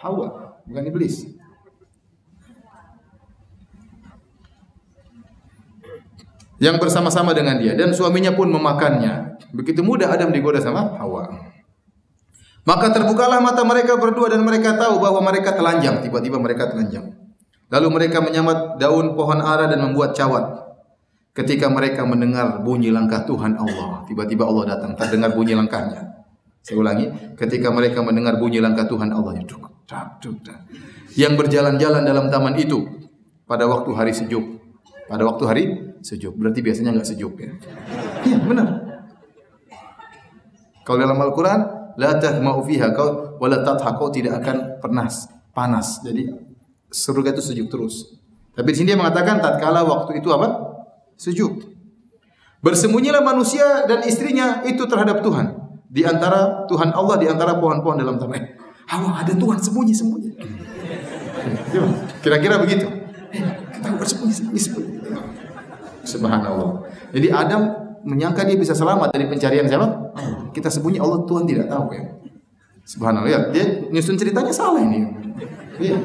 [0.00, 1.28] Hawa, bukan iblis.
[6.62, 9.42] Yang bersama-sama dengan dia dan suaminya pun memakannya.
[9.50, 11.50] Begitu mudah Adam digoda sama Hawa.
[12.62, 15.98] Maka terbukalah mata mereka berdua dan mereka tahu bahwa mereka telanjang.
[16.06, 17.18] Tiba-tiba mereka telanjang.
[17.66, 20.62] Lalu mereka menyamat daun pohon ara dan membuat cawat.
[21.34, 26.22] Ketika mereka mendengar bunyi langkah Tuhan Allah, tiba-tiba Allah datang, terdengar bunyi langkahnya.
[26.62, 29.34] Saya ulangi, ketika mereka mendengar bunyi langkah Tuhan Allah,
[31.16, 32.84] yang berjalan-jalan dalam taman itu
[33.48, 34.61] pada waktu hari sejuk,
[35.10, 35.64] pada waktu hari
[36.02, 37.52] sejuk, berarti biasanya nggak sejuk ya.
[38.26, 38.68] Iya benar.
[40.82, 41.60] Kalau dalam Al-Quran,
[41.94, 45.06] la tahma'u fiha kau wala kau tidak akan pernah
[45.54, 46.02] panas.
[46.02, 46.26] Jadi
[46.90, 48.18] surga itu sejuk terus.
[48.52, 50.60] Tapi di sini dia mengatakan tatkala waktu itu apa?
[51.16, 51.70] Sujud.
[52.62, 55.58] Bersembunyilah manusia dan istrinya itu terhadap Tuhan.
[55.92, 58.42] Di antara Tuhan Allah di antara pohon-pohon dalam taman.
[58.86, 60.30] Hawa ada Tuhan sembunyi-sembunyi.
[62.20, 62.86] Kira-kira begitu.
[63.72, 64.91] Kita bersembunyi-sembunyi.
[66.12, 66.84] Subhanallah.
[67.16, 67.62] Jadi Adam
[68.04, 69.86] menyangka dia bisa selamat dari pencarian siapa?
[70.52, 72.04] Kita sembunyi Allah Tuhan tidak tahu ya.
[72.84, 73.30] Subhanallah.
[73.30, 75.06] Ya, dia nyusun ceritanya salah ini.
[75.78, 75.98] Iya.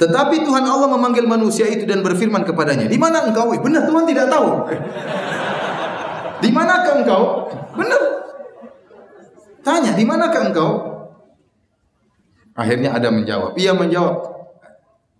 [0.00, 4.32] Tetapi Tuhan Allah memanggil manusia itu dan berfirman kepadanya, "Di mana engkau?" Benar, Tuhan tidak
[4.32, 4.48] tahu.
[6.40, 7.22] Di manakah engkau?
[7.76, 8.02] Benar.
[9.60, 10.70] Tanya, di manakah engkau?
[12.56, 13.60] Akhirnya ada menjawab.
[13.60, 14.39] Ia menjawab.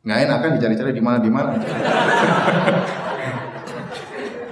[0.00, 1.52] Nggak enak kan dicari-cari di mana di mana.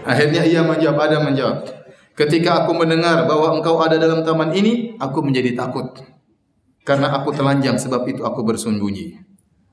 [0.09, 1.69] Akhirnya ia menjawab, ada menjawab.
[2.17, 6.01] Ketika aku mendengar bahwa engkau ada dalam taman ini, aku menjadi takut.
[6.83, 9.21] Karena aku telanjang sebab itu aku bersembunyi.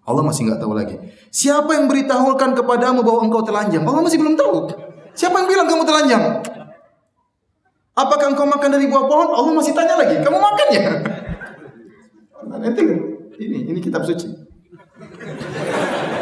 [0.06, 0.96] Allah masih nggak tahu lagi.
[1.32, 3.82] Siapa yang beritahukan kepadamu bahwa engkau telanjang?
[3.82, 4.70] Allah masih belum tahu.
[5.16, 6.24] Siapa yang bilang kamu telanjang?
[7.96, 9.32] Apakah engkau makan dari buah pohon?
[9.32, 10.20] Allah masih tanya lagi.
[10.20, 10.84] Kamu makan ya?
[13.36, 14.45] Ini ini kitab suci.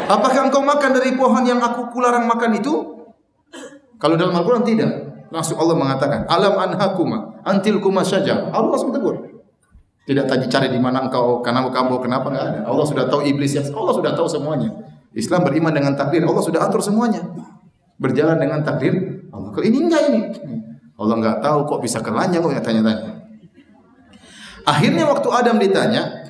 [0.04, 2.74] Apakah engkau makan dari pohon yang aku kularang makan itu?
[3.96, 4.90] Kalau dalam Al-Quran tidak.
[5.32, 8.52] Langsung Allah mengatakan, Alam anhakuma, antil kuma saja.
[8.54, 9.34] Allah langsung tegur.
[10.04, 12.60] Tidak tanya cari di mana engkau, kenapa kamu, kenapa enggak ada.
[12.68, 14.68] Allah sudah tahu iblis yang Allah sudah tahu semuanya.
[15.16, 17.24] Islam beriman dengan takdir, Allah sudah atur semuanya.
[17.96, 19.48] Berjalan dengan takdir Allah.
[19.50, 20.20] Kalau ini enggak ini.
[20.94, 23.24] Allah enggak tahu kok bisa kelanjang kok tanya-tanya.
[24.68, 26.23] Akhirnya waktu Adam ditanya,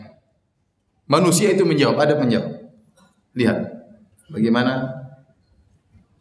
[1.08, 2.52] manusia itu menjawab, Adam menjawab.
[3.34, 3.58] Lihat
[4.30, 5.04] bagaimana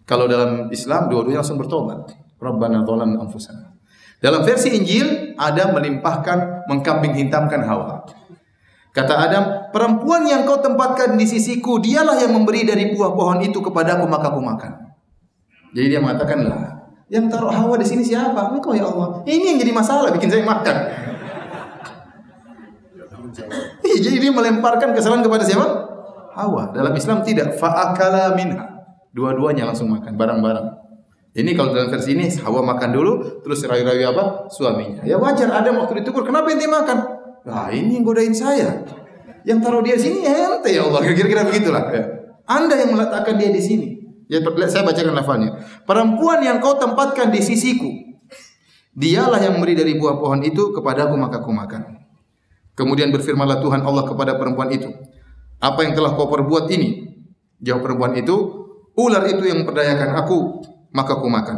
[0.03, 2.23] kalau dalam Islam dua-duanya langsung bertobat.
[2.43, 3.71] Rabbana dzalamna anfusana.
[4.19, 8.03] Dalam versi Injil, Adam melimpahkan, mengkambing hitamkan Hawa.
[8.91, 13.59] Kata Adam, perempuan yang kau tempatkan di sisiku, dialah yang memberi dari buah pohon itu
[13.63, 14.71] kepadaku, maka aku makan.
[15.73, 16.61] Jadi dia mengatakan lah,
[17.11, 18.53] Yang taruh Hawa di sini siapa?
[18.55, 19.21] Engkau ya Allah.
[19.27, 20.77] Ini yang jadi masalah bikin saya makan.
[24.03, 25.65] Jadi dia melemparkan kesalahan kepada siapa?
[26.35, 26.75] Hawa.
[26.75, 28.83] Dalam Islam tidak fa'akala minha.
[29.15, 30.67] Dua-duanya langsung makan bareng-bareng.
[31.33, 34.49] Ini kalau dalam versi ini Hawa makan dulu, terus rayu-rayu apa?
[34.53, 35.01] Suaminya.
[35.01, 36.97] Ya wajar ada waktu ditegur, kenapa ente makan?
[37.45, 38.85] Nah ini yang godain saya.
[39.41, 41.01] Yang taruh dia sini ente ya Allah.
[41.17, 41.89] Kira-kira begitulah.
[41.89, 42.03] Ya.
[42.45, 43.87] Anda yang meletakkan dia di sini.
[44.29, 45.61] Ya, saya bacakan lafalnya.
[45.85, 47.91] Perempuan yang kau tempatkan di sisiku,
[48.95, 52.02] dialah yang memberi dari buah pohon itu kepadaku maka aku makan.
[52.73, 54.89] Kemudian berfirmanlah Tuhan Allah kepada perempuan itu,
[55.61, 57.13] apa yang telah kau perbuat ini?
[57.61, 58.35] Jawab perempuan itu,
[58.97, 61.57] ular itu yang memperdayakan aku, maka aku makan.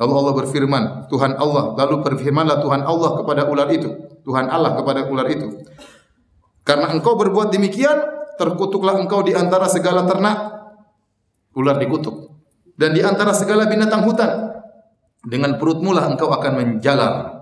[0.00, 3.88] Lalu Allah berfirman, Tuhan Allah, lalu berfirmanlah Tuhan Allah kepada ular itu,
[4.24, 5.64] Tuhan Allah kepada ular itu.
[6.64, 7.98] Karena engkau berbuat demikian,
[8.36, 10.38] terkutuklah engkau di antara segala ternak
[11.56, 12.32] ular dikutuk.
[12.76, 14.50] Dan di antara segala binatang hutan,
[15.20, 17.39] dengan perutmu lah engkau akan menjalar.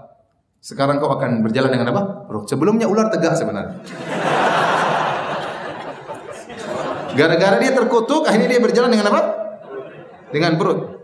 [0.59, 2.27] Sekarang kau akan berjalan dengan apa?
[2.27, 2.51] Perut.
[2.51, 3.79] Sebelumnya ular tegak sebenarnya.
[7.15, 9.21] Gara-gara dia terkutuk, akhirnya dia berjalan dengan apa?
[10.31, 10.99] Dengan perut.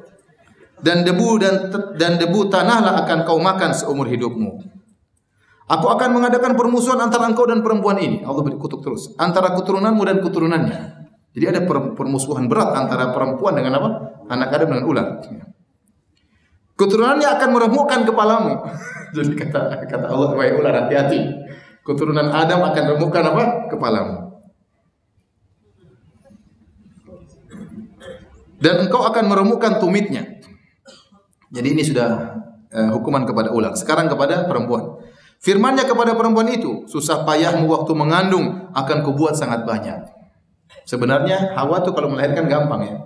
[0.84, 1.54] Dan debu dan
[1.96, 4.74] dan debu tanahlah akan kau makan seumur hidupmu.
[5.64, 8.20] Aku akan mengadakan permusuhan antara engkau dan perempuan ini.
[8.20, 9.16] Allah berkutuk terus.
[9.16, 10.78] Antara keturunanmu dan keturunannya.
[11.34, 11.60] Jadi ada
[11.96, 13.88] permusuhan berat antara perempuan dengan apa?
[14.28, 15.06] Anak Adam dengan ular.
[16.74, 18.52] Keturunannya akan meremukkan kepalamu.
[19.14, 21.22] Jadi kata kata Allah, wahai ular hati-hati.
[21.86, 23.44] Keturunan Adam akan remukkan apa?
[23.70, 24.16] Kepalamu.
[28.58, 30.40] Dan engkau akan meremukkan tumitnya.
[31.52, 32.40] Jadi ini sudah
[32.72, 33.76] uh, hukuman kepada ular.
[33.76, 34.98] Sekarang kepada perempuan.
[35.44, 40.08] Firmannya kepada perempuan itu, susah payahmu waktu mengandung akan kubuat sangat banyak.
[40.88, 42.96] Sebenarnya Hawa tuh kalau melahirkan gampang ya.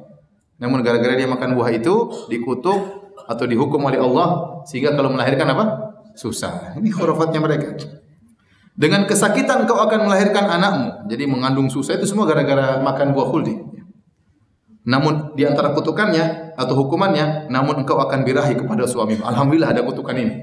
[0.62, 5.64] Namun gara-gara dia makan buah itu dikutuk atau dihukum oleh Allah sehingga kalau melahirkan apa?
[6.14, 6.76] Susah.
[6.78, 7.74] Ini khurafatnya mereka.
[8.78, 11.10] Dengan kesakitan kau akan melahirkan anakmu.
[11.10, 13.54] Jadi mengandung susah itu semua gara-gara makan buah khuldi.
[14.86, 19.26] Namun di antara kutukannya atau hukumannya, namun engkau akan birahi kepada suamimu.
[19.26, 20.34] Alhamdulillah ada kutukan ini.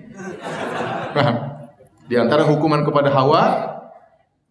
[2.05, 3.43] Di antara hukuman kepada Hawa,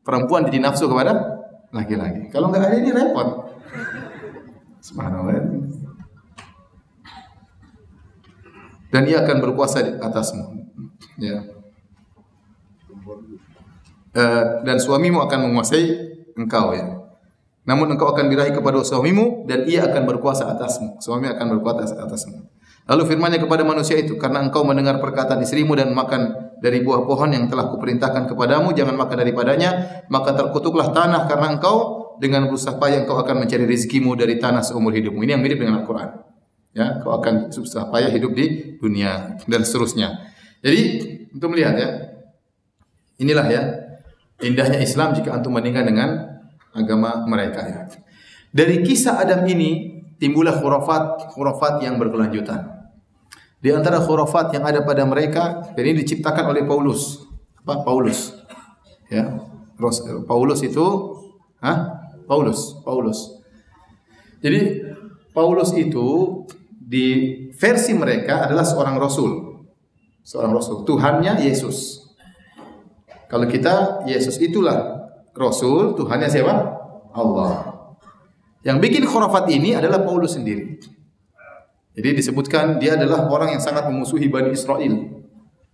[0.02, 2.28] perempuan jadi nafsu kepada laki-laki.
[2.34, 3.28] Kalau nggak ada ini repot.
[4.82, 5.63] Subhanallah.
[8.94, 10.70] Dan ia akan berkuasa di atasmu.
[11.18, 11.42] Ya.
[14.14, 17.02] Uh, dan suamimu akan menguasai engkau ya.
[17.66, 21.02] Namun engkau akan birahi kepada suamimu dan ia akan berkuasa atasmu.
[21.02, 22.46] Suami akan berkuasa atasmu.
[22.84, 27.32] Lalu firmannya kepada manusia itu, karena engkau mendengar perkataan istrimu dan makan dari buah pohon
[27.32, 29.70] yang telah kuperintahkan kepadamu, jangan makan daripadanya,
[30.12, 34.92] maka terkutuklah tanah karena engkau dengan berusaha payah engkau akan mencari rezekimu dari tanah seumur
[34.92, 35.16] hidupmu.
[35.24, 36.33] Ini yang mirip dengan Al-Quran.
[36.74, 40.34] Ya, kau akan susah payah hidup di dunia dan seterusnya.
[40.58, 40.82] Jadi
[41.30, 41.88] untuk melihat ya,
[43.22, 43.62] inilah ya
[44.42, 46.10] indahnya Islam jika antum bandingkan dengan
[46.74, 47.80] agama mereka ya.
[48.50, 52.74] Dari kisah Adam ini timbullah khurafat khurafat yang berkelanjutan.
[53.62, 57.24] Di antara khurafat yang ada pada mereka, ini diciptakan oleh Paulus.
[57.64, 57.80] Apa?
[57.80, 58.34] Paulus.
[59.08, 59.40] Ya.
[60.28, 60.84] Paulus itu,
[61.64, 61.72] ha?
[62.28, 63.40] Paulus, Paulus.
[64.44, 64.84] Jadi
[65.32, 66.06] Paulus itu
[66.94, 67.06] di
[67.50, 69.30] versi mereka adalah seorang rasul.
[70.22, 70.86] Seorang rasul.
[70.86, 72.06] Tuhannya Yesus.
[73.26, 76.54] Kalau kita Yesus itulah rasul, Tuhannya siapa?
[77.10, 77.74] Allah.
[78.62, 80.78] Yang bikin khurafat ini adalah Paulus sendiri.
[81.98, 84.94] Jadi disebutkan dia adalah orang yang sangat memusuhi Bani Israel.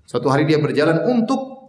[0.08, 1.68] Suatu hari dia berjalan untuk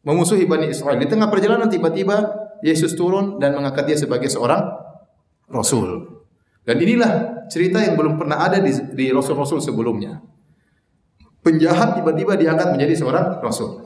[0.00, 0.96] memusuhi Bani Israel.
[0.96, 2.24] Di tengah perjalanan tiba-tiba
[2.64, 4.64] Yesus turun dan mengangkat dia sebagai seorang
[5.52, 6.24] rasul.
[6.64, 10.24] Dan inilah cerita yang belum pernah ada di, di rasul-rasul sebelumnya.
[11.44, 13.84] Penjahat tiba-tiba diangkat menjadi seorang rasul.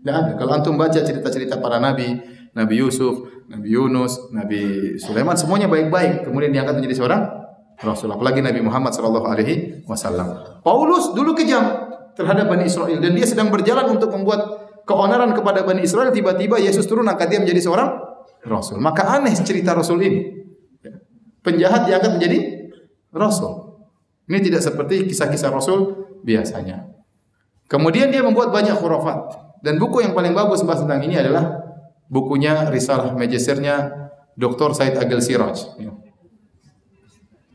[0.00, 0.40] Tidak.
[0.40, 2.18] Kalau antum baca cerita-cerita para nabi,
[2.56, 6.26] Nabi Yusuf, Nabi Yunus, Nabi Sulaiman, semuanya baik-baik.
[6.26, 7.22] Kemudian diangkat menjadi seorang
[7.80, 8.12] Rasul.
[8.12, 10.60] Apalagi Nabi Muhammad Shallallahu Alaihi Wasallam.
[10.60, 11.64] Paulus dulu kejam
[12.12, 14.40] terhadap Bani Israel dan dia sedang berjalan untuk membuat
[14.84, 16.12] keonaran kepada Bani Israel.
[16.12, 17.88] Tiba-tiba Yesus turun angkat dia menjadi seorang
[18.44, 18.80] Rasul.
[18.80, 20.20] Maka aneh cerita Rasul ini.
[21.40, 22.59] Penjahat diangkat menjadi
[23.10, 23.82] Rasul.
[24.30, 26.86] Ini tidak seperti kisah-kisah Rasul biasanya.
[27.66, 29.50] Kemudian dia membuat banyak khurafat.
[29.60, 31.60] Dan buku yang paling bagus bahas tentang ini adalah
[32.08, 33.92] bukunya Risalah Magisternya
[34.34, 34.72] Dr.
[34.72, 35.76] Said Agil Siraj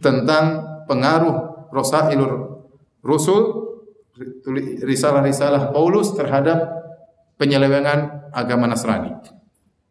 [0.05, 0.45] tentang
[0.85, 2.61] pengaruh Rosailur
[3.01, 3.65] Rusul
[4.85, 6.61] risalah-risalah Paulus terhadap
[7.41, 9.11] penyelewengan agama Nasrani.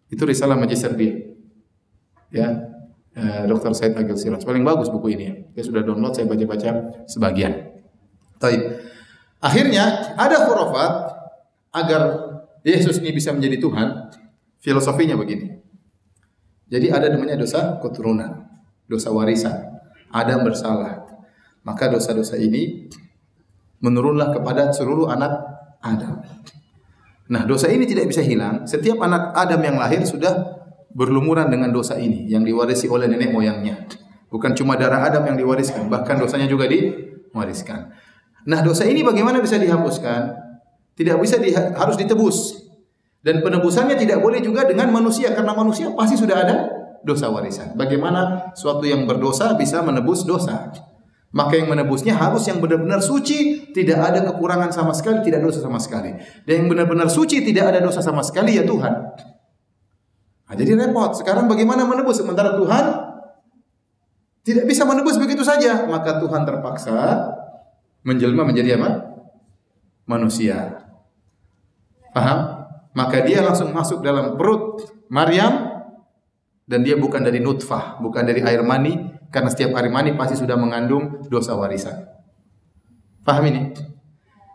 [0.09, 1.35] Itu risalah magister dia.
[2.35, 2.74] Ya,
[3.15, 3.73] eh, Dr.
[3.75, 4.43] Said Agil Siraj.
[4.43, 5.55] Paling bagus buku ini.
[5.55, 6.71] Dia sudah download, saya baca-baca
[7.07, 7.53] sebagian.
[8.43, 8.61] Taib.
[9.39, 10.93] Akhirnya ada khurafat
[11.75, 12.03] agar
[12.65, 13.89] Yesus ini bisa menjadi Tuhan.
[14.65, 15.61] Filosofinya begini.
[16.73, 18.49] Jadi ada namanya dosa keturunan,
[18.89, 19.53] dosa warisan.
[20.09, 21.05] Adam bersalah.
[21.61, 22.89] Maka dosa-dosa ini
[23.85, 25.45] menurunlah kepada seluruh anak
[25.85, 26.25] Adam.
[27.29, 28.65] Nah, dosa ini tidak bisa hilang.
[28.65, 30.64] Setiap anak Adam yang lahir sudah
[30.95, 33.85] berlumuran dengan dosa ini yang diwarisi oleh nenek moyangnya.
[34.31, 37.91] Bukan cuma darah Adam yang diwariskan, bahkan dosanya juga diwariskan.
[38.47, 40.35] Nah, dosa ini bagaimana bisa dihapuskan?
[40.95, 42.63] Tidak bisa di, harus ditebus.
[43.25, 46.57] Dan penebusannya tidak boleh juga dengan manusia karena manusia pasti sudah ada
[47.03, 47.73] dosa warisan.
[47.75, 50.71] Bagaimana suatu yang berdosa bisa menebus dosa?
[51.35, 55.83] Maka yang menebusnya harus yang benar-benar suci, tidak ada kekurangan sama sekali, tidak dosa sama
[55.83, 56.15] sekali.
[56.47, 58.95] Dan yang benar-benar suci, tidak ada dosa sama sekali ya Tuhan.
[60.55, 61.11] Nah, jadi repot.
[61.19, 62.85] Sekarang bagaimana menebus sementara Tuhan
[64.47, 67.27] tidak bisa menebus begitu saja, maka Tuhan terpaksa
[68.07, 69.19] menjelma menjadi apa?
[70.07, 70.79] Manusia.
[72.15, 72.71] Paham?
[72.95, 75.83] Maka dia langsung masuk dalam perut Maryam
[76.71, 78.95] dan dia bukan dari nutfah, bukan dari air mani,
[79.35, 82.07] karena setiap hari mani pasti sudah mengandung dosa warisan.
[83.27, 83.75] Paham ini?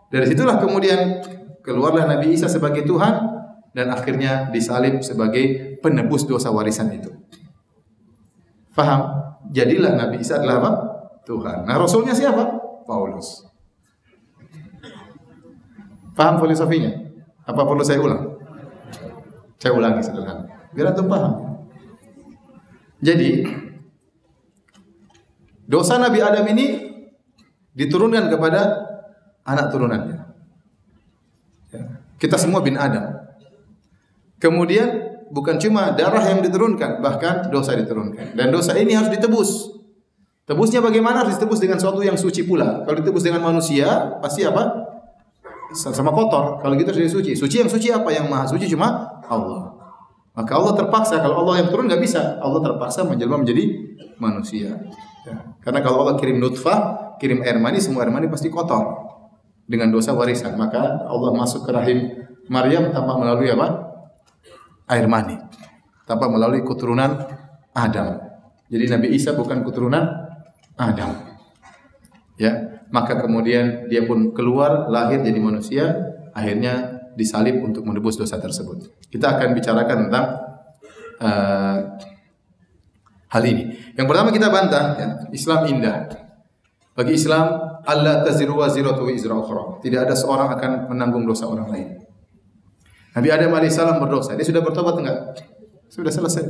[0.08, 1.20] Dari situlah kemudian
[1.60, 3.29] keluarlah Nabi Isa sebagai Tuhan
[3.70, 7.10] dan akhirnya disalib sebagai penebus dosa warisan itu.
[8.74, 9.30] Paham?
[9.50, 10.70] Jadilah Nabi Isa adalah apa?
[11.26, 11.66] Tuhan.
[11.66, 12.42] Nah, rasulnya siapa?
[12.86, 13.46] Paulus.
[16.14, 16.90] Paham filosofinya?
[17.46, 18.40] Apa perlu saya ulang?
[19.60, 20.48] Saya ulangi sederhana.
[20.72, 21.60] Biar antum paham.
[23.00, 23.44] Jadi,
[25.70, 26.66] Dosa Nabi Adam ini
[27.78, 28.90] diturunkan kepada
[29.46, 30.18] anak turunannya.
[31.70, 31.82] Ya.
[32.18, 33.19] Kita semua bin Adam.
[34.40, 34.88] Kemudian
[35.28, 38.34] bukan cuma darah yang diturunkan, bahkan dosa diturunkan.
[38.34, 39.78] Dan dosa ini harus ditebus.
[40.48, 41.22] Tebusnya bagaimana?
[41.22, 42.82] Harus ditebus dengan sesuatu yang suci pula.
[42.82, 44.66] Kalau ditebus dengan manusia, pasti apa?
[45.70, 46.58] Sama kotor.
[46.58, 47.32] Kalau gitu sudah suci.
[47.38, 48.10] Suci yang suci apa?
[48.10, 49.70] Yang maha suci cuma Allah.
[50.34, 51.22] Maka Allah terpaksa.
[51.22, 52.42] Kalau Allah yang turun nggak bisa.
[52.42, 53.70] Allah terpaksa menjelma menjadi
[54.18, 54.74] manusia.
[55.22, 55.36] Ya.
[55.62, 59.06] Karena kalau Allah kirim nutfah, kirim air mani, semua air mani pasti kotor
[59.70, 60.58] dengan dosa warisan.
[60.58, 61.98] Maka Allah masuk ke rahim
[62.50, 63.89] Maryam tanpa melalui apa?
[64.90, 65.38] Air mani.
[66.04, 67.22] Tanpa melalui keturunan
[67.70, 68.18] Adam.
[68.66, 70.02] Jadi Nabi Isa bukan keturunan
[70.74, 71.14] Adam.
[72.34, 75.94] Ya, maka kemudian dia pun keluar lahir jadi manusia,
[76.34, 78.90] akhirnya disalib untuk menebus dosa tersebut.
[79.12, 80.26] Kita akan bicarakan tentang
[81.20, 81.76] uh,
[83.30, 83.94] hal ini.
[83.94, 86.10] Yang pertama kita bantah ya, Islam indah.
[86.96, 87.46] Bagi Islam
[87.86, 89.80] Allah taziru wa ukhra.
[89.80, 91.88] Tidak ada seorang akan menanggung dosa orang lain.
[93.10, 94.38] Nabi Adam alaihissalam berdosa.
[94.38, 95.18] Dia sudah bertobat enggak?
[95.90, 96.46] Sudah selesai.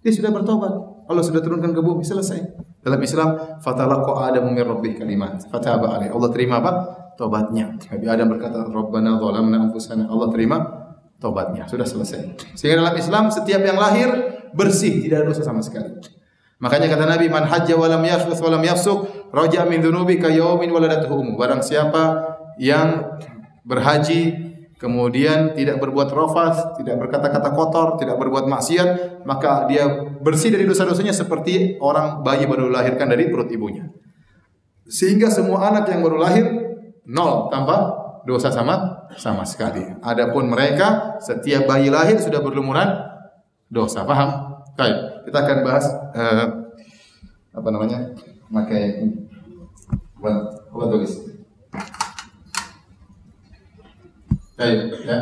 [0.00, 0.72] Dia sudah bertobat.
[1.06, 2.56] Allah sudah turunkan ke bumi selesai.
[2.80, 5.42] Dalam Islam fatalaqa Adamu min rabbih kalimat.
[5.50, 6.14] Fataba alaih.
[6.14, 6.72] Allah terima apa?
[7.18, 7.76] Tobatnya.
[7.92, 10.56] Nabi Adam berkata, "Rabbana zalamna anfusana." Allah terima
[11.18, 11.66] tobatnya.
[11.66, 12.54] Sudah selesai.
[12.54, 14.08] Sehingga dalam Islam setiap yang lahir
[14.54, 15.96] bersih, tidak ada dosa sama sekali.
[16.62, 20.30] Makanya kata Nabi, "Man hajja wa lam yafsuth wa lam yafsuq, raja min dhunubi ka
[20.32, 20.72] yaumin
[21.36, 22.02] Barang siapa
[22.56, 23.18] yang
[23.66, 24.45] berhaji
[24.76, 29.88] kemudian tidak berbuat rafas, tidak berkata-kata kotor, tidak berbuat maksiat, maka dia
[30.20, 33.88] bersih dari dosa-dosanya seperti orang bayi baru dilahirkan dari perut ibunya.
[34.86, 36.46] Sehingga semua anak yang baru lahir
[37.08, 37.90] nol tanpa
[38.28, 39.82] dosa sama sama sekali.
[40.02, 42.86] Adapun mereka setiap bayi lahir sudah berlumuran
[43.66, 44.06] dosa.
[44.06, 44.60] Paham?
[44.76, 46.46] Baik kita akan bahas uh,
[47.50, 48.14] apa namanya
[48.46, 49.10] pakai
[50.22, 51.34] buat tulis.
[54.56, 55.18] Baik, ya.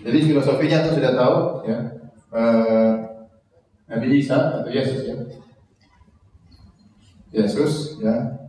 [0.00, 1.36] Jadi filosofinya itu sudah tahu,
[1.68, 1.78] ya.
[2.32, 2.92] Uh,
[3.92, 5.16] Nabi Isa atau Yesus ya.
[7.28, 8.40] Yesus ya.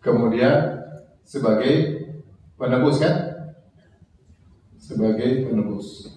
[0.00, 0.80] Kemudian
[1.20, 2.08] sebagai
[2.56, 3.16] penebus kan?
[4.80, 6.16] Sebagai penebus.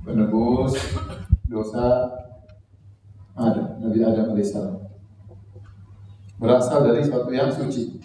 [0.00, 0.72] Penebus
[1.44, 2.08] dosa
[3.36, 4.80] Adam, Nabi Adam alaihissalam.
[6.40, 8.00] Berasal dari suatu yang suci.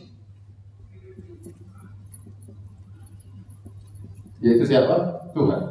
[4.45, 5.25] Yaitu siapa?
[5.33, 5.61] Tuhan.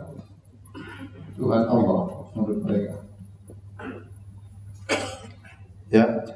[1.39, 2.01] Tuhan Allah
[2.35, 3.07] menurut mereka.
[5.95, 6.27] Ya.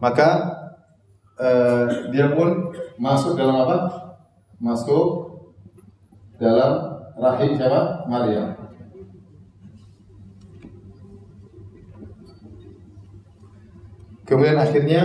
[0.00, 0.28] Maka
[1.36, 1.86] eh,
[2.16, 3.76] dia pun masuk dalam apa?
[4.56, 5.36] Masuk
[6.40, 8.08] dalam rahim siapa?
[8.08, 8.56] Maryam.
[14.24, 15.02] Kemudian akhirnya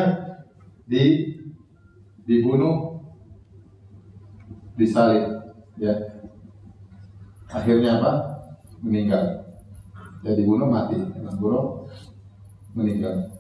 [0.87, 1.35] di
[2.23, 3.03] dibunuh
[4.79, 5.43] disalib
[5.75, 6.18] ya.
[7.49, 8.11] Akhirnya apa?
[8.85, 9.41] Meninggal.
[10.21, 11.89] Ya dibunuh mati, dibunuh
[12.77, 13.33] meninggal.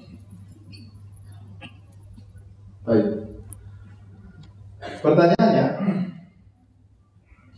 [2.81, 3.07] Baik.
[4.99, 5.65] Pertanyaannya,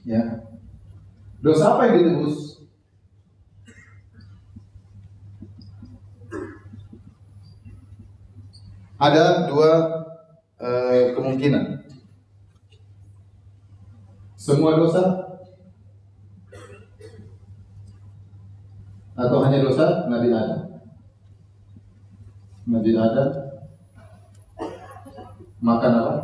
[0.06, 0.22] ya,
[1.42, 2.38] dosa apa yang ditebus?
[9.02, 9.70] Ada dua
[10.62, 11.82] eh, kemungkinan.
[14.38, 15.31] Semua dosa
[19.16, 20.62] atau hanya dosa Nabi Adam?
[22.68, 23.30] Nabi Adam
[25.62, 26.16] makan apa?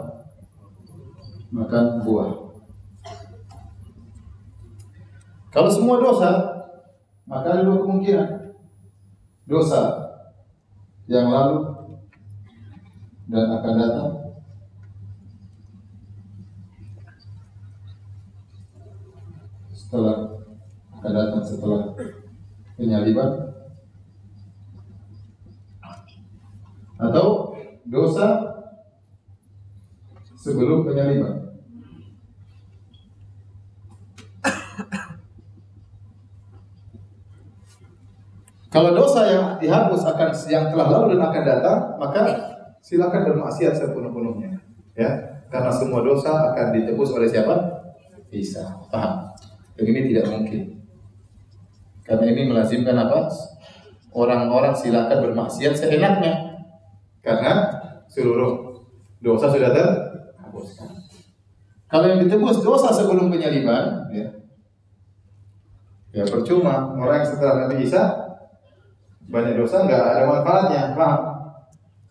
[1.48, 2.32] Makan buah.
[5.48, 6.32] Kalau semua dosa,
[7.26, 8.30] maka ada dua kemungkinan.
[9.48, 10.12] Dosa
[11.08, 11.72] yang lalu
[13.32, 14.12] dan akan datang
[19.72, 20.18] setelah
[21.00, 21.84] akan datang setelah
[22.78, 23.58] penyaliban
[26.98, 27.54] atau
[27.86, 28.28] dosa
[30.38, 31.48] sebelum penyaliban.
[38.68, 42.22] Kalau dosa yang dihapus akan yang telah lalu dan akan datang, maka
[42.78, 44.62] silakan bermaksiat sepenuh-penuhnya.
[44.94, 47.58] Ya, karena semua dosa akan ditebus oleh siapa?
[48.30, 48.78] Bisa.
[48.94, 49.34] Paham?
[49.82, 50.77] Ini tidak mungkin.
[52.08, 53.28] Karena ini melazimkan apa?
[54.16, 56.64] Orang-orang silakan bermaksiat seenaknya.
[57.20, 57.68] Karena
[58.08, 58.80] seluruh
[59.20, 60.90] dosa sudah terhapuskan.
[61.88, 64.28] Kalau yang ditebus dosa sebelum penyaliban, ya,
[66.16, 66.96] ya percuma.
[66.96, 68.04] Orang yang setelah Nabi Isa
[69.28, 71.22] banyak dosa nggak ada manfaatnya, paham?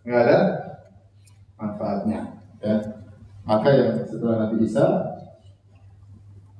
[0.05, 0.38] Nggak ada
[1.57, 2.20] manfaatnya.
[2.61, 2.76] Ya.
[3.49, 4.84] Maka yang setelah Nabi Isa,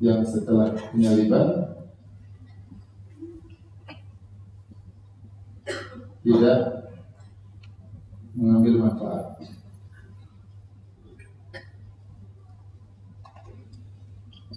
[0.01, 1.66] yang setelah penyaliban
[6.27, 6.91] tidak
[8.35, 9.39] mengambil manfaat.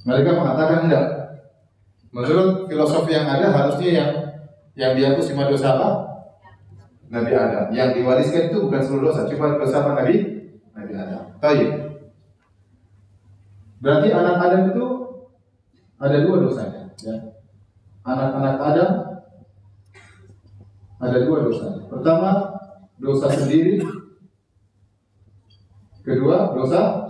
[0.02, 1.08] Mereka mengatakan enggak.
[2.10, 4.12] Menurut filosofi yang ada harusnya yang
[4.74, 5.90] yang dihapus cuma dosa apa?
[7.14, 7.70] Nabi Adam.
[7.70, 10.16] Yang diwariskan itu bukan seluruh dosa, cuma dosa apa Nabi?
[10.74, 11.38] Nabi Adam.
[11.38, 11.72] Tayyib.
[13.78, 14.88] Berarti anak Adam itu
[16.02, 16.84] ada dua dosanya.
[17.06, 17.16] Ya.
[18.02, 19.09] Anak-anak Adam
[21.00, 21.68] ada dua dosa.
[21.88, 22.60] Pertama,
[23.00, 23.80] dosa sendiri.
[26.04, 27.08] Kedua, dosa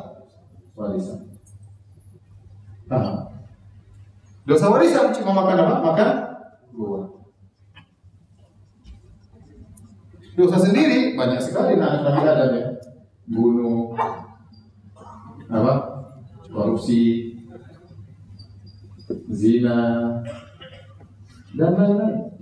[0.77, 1.25] warisan.
[2.89, 3.29] Nah,
[4.45, 5.75] dosa warisan cuma makan apa?
[5.81, 6.09] Makan
[6.73, 7.05] buah.
[10.37, 12.67] Dosa sendiri banyak sekali anak Nabi Adam ya.
[13.29, 13.93] Bunuh,
[15.49, 15.73] apa?
[16.49, 17.35] Korupsi,
[19.29, 19.77] zina,
[21.53, 22.38] dan lain-lain.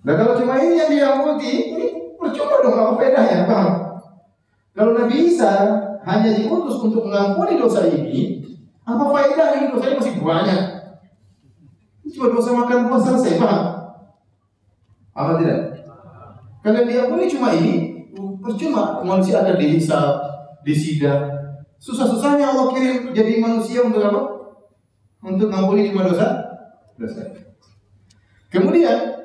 [0.00, 1.86] Nah kalau cuma ini yang diampuni, ini
[2.16, 3.72] percuma dong apa bedanya, paham?
[4.72, 5.52] Kalau Nabi Isa
[6.08, 8.40] hanya diutus untuk mengampuni dosa ini,
[8.88, 10.62] apa faedahnya ini dosanya masih banyak?
[12.10, 13.64] Cuma dosa makan buah selesai, paham?
[15.12, 15.60] Apa tidak?
[16.64, 18.08] Kalau diampuni cuma ini,
[18.40, 20.12] percuma manusia akan dihisap,
[20.64, 21.28] disidang.
[21.76, 24.20] Susah-susahnya Allah kirim jadi manusia untuk apa?
[25.24, 26.40] Untuk mengampuni cuma dosa,
[26.96, 27.20] dosa.
[28.48, 29.19] Kemudian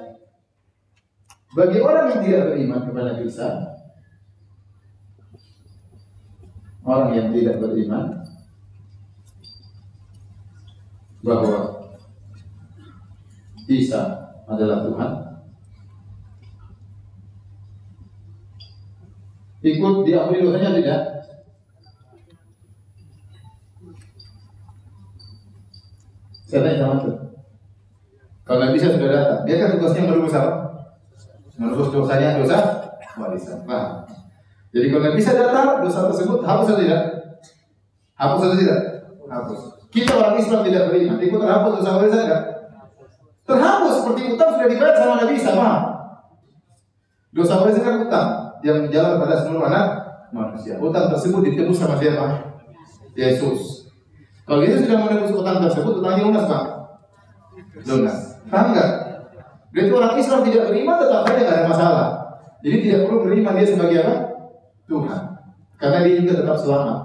[1.56, 3.50] bagi orang yang tidak beriman kepada Isa,
[6.84, 8.28] orang yang tidak beriman
[11.24, 11.58] bahwa
[13.72, 14.02] Isa
[14.52, 15.12] adalah Tuhan,
[19.64, 21.02] ikut diampuni dosanya tidak?
[26.46, 27.16] Saya tanya sama tuh.
[28.44, 30.75] Kalau Nabi Isa sudah datang, dia kan tugasnya merubus apa?
[31.56, 32.58] Merubus dosanya dosa
[33.16, 33.64] warisan.
[33.64, 34.04] Paham?
[34.76, 37.02] Jadi kalau Nabi Isa datang, dosa tersebut hapus atau tidak?
[38.20, 38.80] Hapus atau tidak?
[39.32, 39.60] Hapus.
[39.96, 42.44] Kita orang Islam tidak beriman, ikut terhapus dosa warisan enggak?
[43.48, 45.84] Terhapus seperti utang sudah dibayar sama Nabi paham?
[47.32, 48.30] Dosa warisan kan utang
[48.68, 49.88] yang menjalar pada seluruh anak
[50.36, 50.76] manusia.
[50.84, 52.60] Utang tersebut ditebus sama siapa?
[53.16, 53.88] Yesus.
[54.44, 56.64] Kalau Yesus sudah menebus utang tersebut, utangnya lunas, Pak.
[57.88, 58.20] Lunas.
[58.52, 58.90] Paham nggak?
[59.76, 62.08] Itu orang Islam tidak beriman tetap saja nggak ada masalah.
[62.64, 64.16] Jadi tidak perlu beriman dia sebagai apa?
[64.88, 65.22] Tuhan.
[65.76, 67.00] Karena dia juga tetap selamat.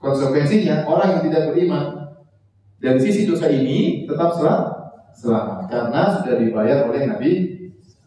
[0.00, 1.84] Konsekuensinya orang yang tidak beriman
[2.80, 7.30] dari sisi dosa ini tetap selamat karena sudah dibayar oleh Nabi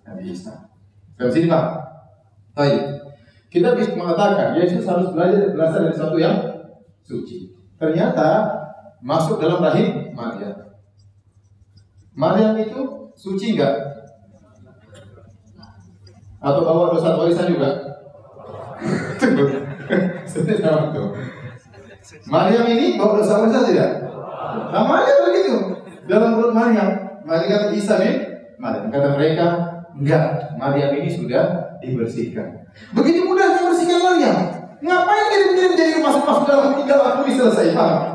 [0.06, 0.74] Nabi Isa.
[1.18, 1.66] Dari sini Pak.
[2.58, 2.82] Baik.
[3.54, 6.38] Kita bisa mengatakan Yesus harus belajar berasal dari sesuatu yang
[7.06, 7.54] suci.
[7.78, 8.50] Ternyata
[9.00, 10.74] masuk dalam rahim Maria.
[12.18, 13.74] Maryam itu suci enggak?
[16.38, 17.70] Atau bawa dosa warisan juga?
[20.30, 21.10] Sebenarnya sama tuh.
[22.30, 23.92] Maryam ini bawa dosa besar tidak?
[24.70, 25.56] Sama aja begitu.
[26.08, 28.16] Dalam perut Maryam, Maryam kata Isa nih,
[28.62, 29.48] Maryam kata mereka,
[29.98, 32.64] enggak, Maryam ini sudah dibersihkan.
[32.94, 34.38] Begitu mudah membersihkan Maryam.
[34.78, 36.78] Ngapain dia menjadi masuk-masuk dalam
[37.18, 37.74] aku bisa selesai?
[37.74, 38.14] Paham?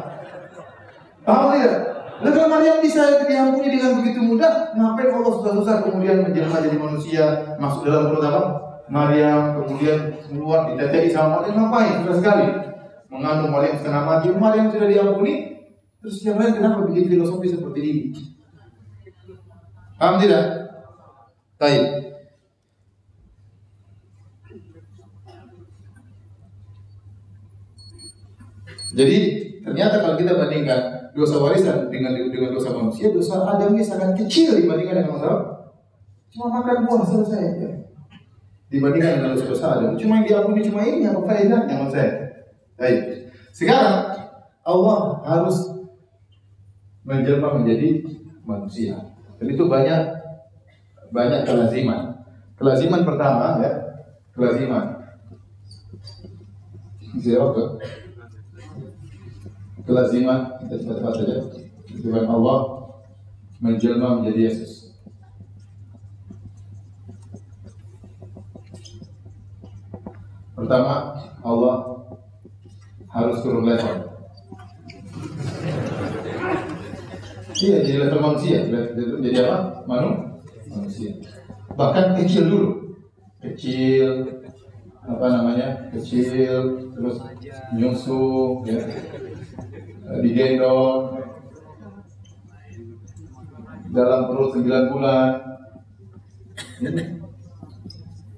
[1.27, 1.92] Paham tidak?
[2.23, 7.25] Nah kalau Maryam bisa diampuni dengan begitu mudah, ngapain Allah susah-susah kemudian menjelma jadi manusia,
[7.59, 8.43] masuk dalam perut apa?
[8.87, 11.95] Maryam, kemudian keluar ditetei sama Maryam, ngapain?
[12.07, 12.47] Susah sekali.
[13.11, 15.35] Mengandung Maryam setengah mati, Maryam sudah diampuni,
[15.99, 18.03] terus yang lain kenapa bikin filosofi seperti ini?
[19.99, 20.45] Paham tidak?
[21.59, 22.12] Baik.
[28.93, 29.19] Jadi
[29.65, 34.61] ternyata kalau kita bandingkan dosa warisan dengan dengan dosa manusia, dosa Adam ini sangat kecil
[34.61, 35.31] dibandingkan dengan dosa
[36.33, 37.43] cuma makan buah selesai.
[37.61, 37.71] Ya.
[38.73, 42.13] Dibandingkan dengan dosa-dosa Adam, cuma yang diampuni cuma ini apa faedahnya menurut saya.
[42.81, 43.01] Baik.
[43.53, 43.97] Sekarang
[44.65, 45.57] Allah harus
[47.05, 48.01] menjelma menjadi
[48.49, 48.97] manusia.
[49.37, 50.03] Dan itu banyak
[51.13, 52.25] banyak kelaziman.
[52.57, 53.73] Kelaziman pertama ya,
[54.33, 55.05] kelaziman.
[57.21, 57.63] Siapa?
[59.83, 61.37] Kelaziman kita cepat-cepat saja.
[62.03, 62.59] Tuhan Allah
[63.63, 64.95] menjelma menjadi Yesus.
[70.55, 71.77] Pertama Allah
[73.11, 73.95] harus turun level.
[77.63, 78.59] Iya jadi level manusia.
[78.97, 79.87] Jadi apa?
[79.87, 80.11] Manu
[80.71, 81.15] manusia.
[81.75, 82.71] Bahkan kecil dulu.
[83.43, 84.39] Kecil
[85.03, 85.91] apa namanya?
[85.91, 87.19] Kecil terus
[87.75, 88.79] nyusu ya
[90.21, 91.23] digendong
[93.93, 95.29] dalam perut sembilan bulan.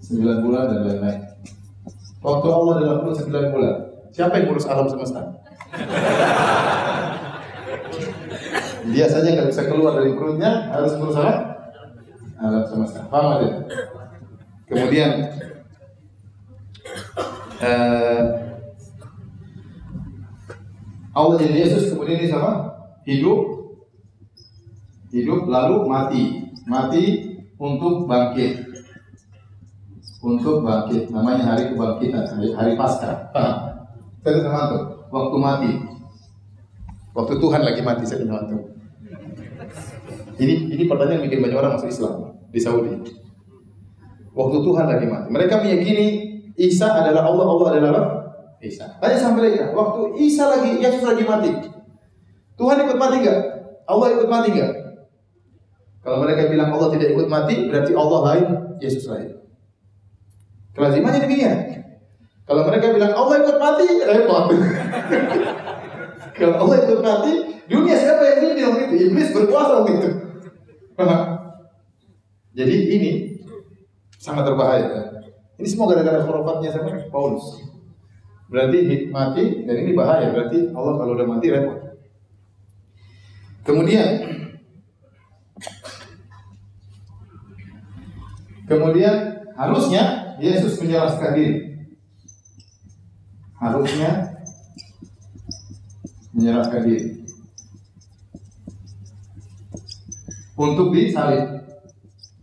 [0.04, 1.20] Sembilan bulan dan lain-lain.
[2.20, 3.74] Waktu Allah dalam perut sembilan bulan.
[4.14, 5.22] Siapa yang ngurus alam semesta?
[8.94, 11.34] Dia saja nggak bisa keluar dari perutnya harus ngurus apa?
[12.38, 13.00] Alam semesta.
[13.08, 13.48] Paham ada
[14.68, 15.10] kemudian
[17.60, 18.43] uh,
[21.14, 22.74] Allah jadi Yesus kemudian ini sama
[23.06, 23.54] hidup.
[25.14, 26.22] Hidup lalu mati.
[26.66, 27.04] Mati
[27.54, 28.66] untuk bangkit.
[30.18, 31.14] Untuk bangkit.
[31.14, 33.30] Namanya hari kebangkitan hari, hari pasca
[34.24, 35.72] saya sama tuh waktu mati.
[37.14, 38.72] Waktu Tuhan lagi mati saya sama tuh.
[40.40, 42.90] Ini ini pertanyaan bikin banyak orang masuk Islam di Saudi.
[44.34, 45.28] Waktu Tuhan lagi mati.
[45.28, 46.06] Mereka meyakini
[46.56, 48.13] Isa adalah Allah Allah adalah Allah
[48.64, 48.86] Isa.
[48.98, 51.52] Tanya sama mereka, waktu Isa lagi, Yesus lagi mati.
[52.54, 53.40] Tuhan ikut mati enggak?
[53.84, 54.72] Allah ikut mati enggak?
[56.04, 58.46] Kalau mereka bilang Allah tidak ikut mati, berarti Allah lain,
[58.80, 59.40] Yesus lain.
[60.76, 61.58] Kelazimannya demikian.
[62.44, 64.44] Kalau mereka bilang Allah ikut mati, repot.
[66.38, 67.32] Kalau Allah ikut mati,
[67.70, 68.94] dunia siapa yang ini waktu itu?
[69.08, 70.10] Iblis berkuasa waktu itu.
[72.58, 73.10] Jadi ini
[74.18, 75.10] sangat berbahaya.
[75.56, 77.73] Ini semua gara-gara khurafatnya sama Paulus.
[78.54, 80.30] Berarti mati dan ini bahaya.
[80.30, 81.78] Berarti Allah kalau udah mati repot.
[83.66, 84.30] Kemudian
[88.64, 91.58] Kemudian harusnya Yesus menjelaskan diri.
[93.58, 94.38] Harusnya
[96.32, 97.26] menyerahkan diri
[100.54, 101.66] untuk disalib.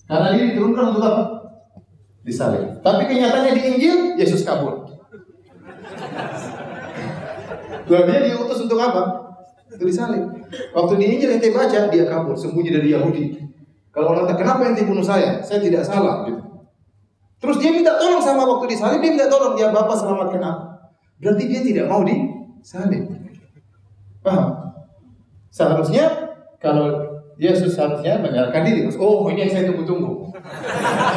[0.06, 1.24] Karena ini diturunkan untuk apa?
[2.22, 2.84] Disalib.
[2.84, 4.81] Tapi kenyataannya di Injil Yesus kabur.
[7.88, 9.02] Dia diutus untuk apa?
[9.72, 10.28] Untuk disalib.
[10.76, 13.40] Waktu di Injil ente baca, dia kabur, sembunyi dari Yahudi.
[13.92, 15.40] Kalau orang tanya, kenapa ente bunuh saya?
[15.44, 16.28] Saya tidak salah.
[16.28, 16.42] Gitu.
[17.42, 20.64] Terus dia minta tolong sama waktu disalib, dia minta tolong, dia Bapak selamatkan aku.
[21.22, 23.10] Berarti dia tidak mau disalib.
[24.22, 24.46] Paham?
[25.50, 26.06] Seharusnya
[26.62, 27.12] kalau
[27.42, 28.86] Yesus seharusnya menyerahkan diri.
[29.02, 30.30] Oh, ini yang saya tunggu-tunggu.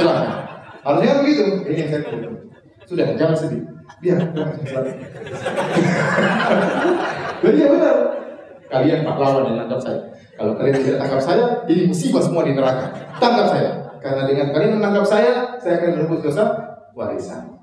[0.00, 0.32] Silahkan.
[0.80, 1.44] Harusnya begitu.
[1.68, 2.28] Ini yang saya tunggu.
[2.88, 3.73] Sudah, jangan sedih.
[4.00, 4.18] Biar.
[7.44, 7.96] Jadi ya benar.
[8.68, 10.00] Kalian pahlawan yang tangkap saya.
[10.34, 12.90] Kalau kalian tidak tangkap saya, ini musibah semua di neraka.
[13.22, 13.70] Tangkap saya.
[14.02, 16.44] Karena dengan kalian menangkap saya, saya akan merebut dosa
[16.92, 17.54] warisan.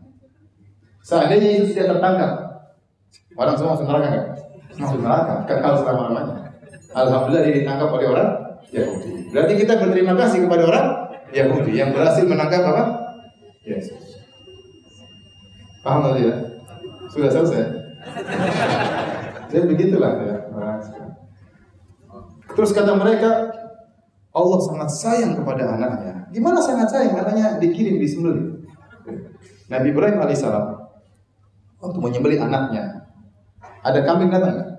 [1.02, 2.32] Seandainya itu tidak tertangkap,
[3.34, 4.26] orang semua masuk neraka kan?
[4.78, 6.36] Masuk neraka, kekal selama-lamanya.
[6.92, 8.30] Alhamdulillah dia ditangkap oleh orang
[8.70, 9.12] Yahudi.
[9.34, 10.86] Berarti kita berterima kasih kepada orang
[11.32, 12.84] Yahudi yang berhasil menangkap apa?
[13.64, 14.01] Yesus.
[15.82, 16.36] Paham tadi ya?
[17.10, 17.66] Sudah selesai?
[19.52, 20.38] Jadi begitulah ya.
[22.52, 23.52] Terus kata mereka,
[24.32, 26.28] Allah sangat sayang kepada anaknya.
[26.32, 27.16] Gimana sangat sayang?
[27.16, 28.48] Anaknya dikirim di sembelih.
[29.72, 30.68] Nabi Ibrahim alaihissalam
[31.80, 33.08] waktu menyembelih anaknya.
[33.82, 34.70] Ada kambing datang nggak?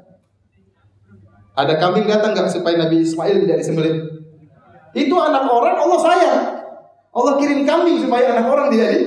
[1.53, 3.97] Ada kambing datang nggak supaya Nabi Ismail tidak disembelih?
[4.93, 6.41] Itu anak orang Allah sayang.
[7.13, 9.01] Allah kirim kambing supaya anak orang tidak di,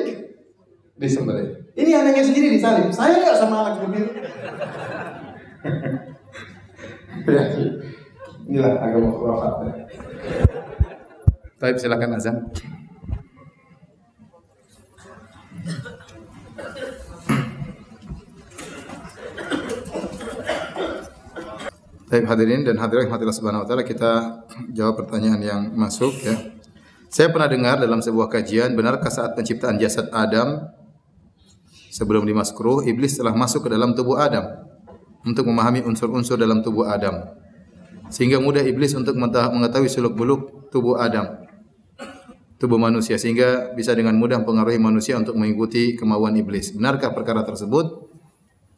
[1.00, 1.65] disembelih.
[1.76, 2.88] Ini anaknya sendiri disalib.
[2.88, 4.08] Saya nggak sama anak sendiri.
[7.28, 7.44] ya,
[8.48, 9.54] inilah agama khurafat.
[11.60, 12.36] Baik, silakan azan.
[22.06, 24.12] Baik hadirin dan hadirin hadirat subhanahu wa taala kita
[24.72, 26.56] jawab pertanyaan yang masuk ya.
[27.12, 30.75] Saya pernah dengar dalam sebuah kajian benarkah saat penciptaan jasad Adam
[31.96, 34.44] sebelum dimasuk ruh iblis telah masuk ke dalam tubuh Adam
[35.24, 37.24] untuk memahami unsur-unsur dalam tubuh Adam
[38.12, 41.46] sehingga mudah iblis untuk mengetahui seluk-beluk tubuh Adam
[42.56, 46.72] tubuh manusia sehingga bisa dengan mudah mempengaruhi manusia untuk mengikuti kemauan iblis.
[46.72, 48.08] Benarkah perkara tersebut?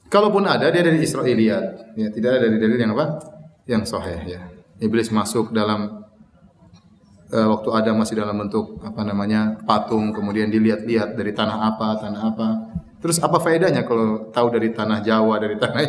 [0.07, 1.95] Kalaupun ada, dia dari Israiliyat.
[1.99, 3.19] Ya, tidak ada dari dalil yang apa?
[3.67, 4.41] Yang sahih ya.
[4.79, 6.07] Iblis masuk dalam
[7.31, 12.21] uh, waktu ada masih dalam bentuk apa namanya patung, kemudian dilihat-lihat dari tanah apa, tanah
[12.23, 12.49] apa.
[12.97, 15.81] Terus apa faedahnya kalau tahu dari tanah Jawa, dari tanah?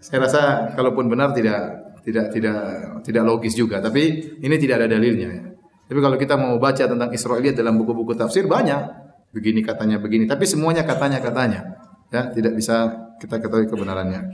[0.00, 0.42] Saya rasa
[0.76, 2.58] kalaupun benar tidak tidak tidak
[3.02, 3.80] tidak logis juga.
[3.80, 5.28] Tapi ini tidak ada dalilnya.
[5.32, 5.42] Ya.
[5.86, 9.06] Tapi kalau kita mau baca tentang Israiliyat dalam buku-buku tafsir banyak.
[9.34, 11.60] Begini katanya begini, tapi semuanya katanya katanya.
[12.08, 12.88] Ya, tidak bisa
[13.20, 14.32] kita ketahui kebenarannya.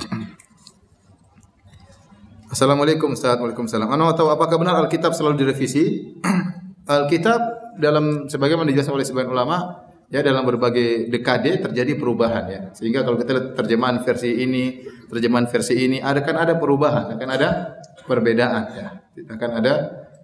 [2.53, 3.41] Assalamualaikum Ustaz.
[3.41, 3.89] Waalaikumsalam.
[3.89, 6.13] Anda tahu apakah benar Alkitab selalu direvisi?
[6.93, 7.41] Alkitab
[7.81, 12.61] dalam sebagaimana dijelaskan oleh sebagian ulama ya dalam berbagai dekade terjadi perubahan ya.
[12.77, 17.29] Sehingga kalau kita lihat terjemahan versi ini, terjemahan versi ini ada kan ada perubahan, akan
[17.33, 18.89] ada perbedaan ya.
[19.33, 19.73] Akan ada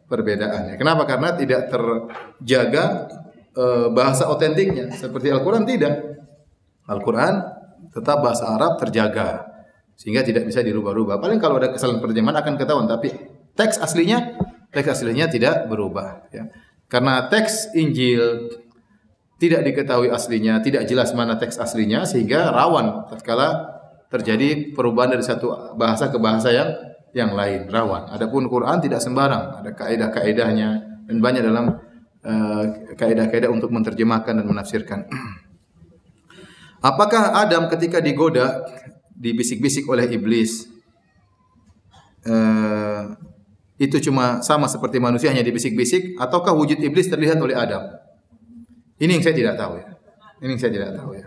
[0.05, 0.75] perbedaan ya.
[0.77, 1.09] Kenapa?
[1.09, 2.85] Karena tidak terjaga
[3.57, 3.65] e,
[3.97, 6.21] bahasa otentiknya seperti Al-Qur'an tidak.
[6.85, 7.41] Al-Qur'an
[7.89, 9.49] tetap bahasa Arab terjaga
[9.97, 11.17] sehingga tidak bisa dirubah-rubah.
[11.17, 13.09] Paling kalau ada kesalahan terjemahan akan ketahuan, tapi
[13.57, 14.37] teks aslinya
[14.69, 16.53] teks aslinya tidak berubah ya.
[16.89, 18.53] Karena teks Injil
[19.39, 23.79] tidak diketahui aslinya, tidak jelas mana teks aslinya sehingga rawan tatkala
[24.11, 26.75] terjadi perubahan dari satu bahasa ke bahasa yang
[27.15, 28.11] yang lain, rawan.
[28.13, 30.69] Adapun Quran tidak sembarang, ada kaidah-kaidahnya
[31.09, 31.73] dan banyak dalam
[32.27, 32.65] uh,
[32.99, 35.09] kaidah-kaidah untuk menerjemahkan dan menafsirkan.
[36.89, 38.67] Apakah Adam ketika digoda,
[39.17, 40.69] dibisik-bisik oleh iblis,
[42.29, 43.15] uh,
[43.79, 48.08] itu cuma sama seperti manusia hanya dibisik-bisik, ataukah wujud iblis terlihat oleh Adam?
[48.99, 49.87] Ini yang saya tidak tahu ya.
[50.43, 51.27] Ini yang saya tidak tahu ya.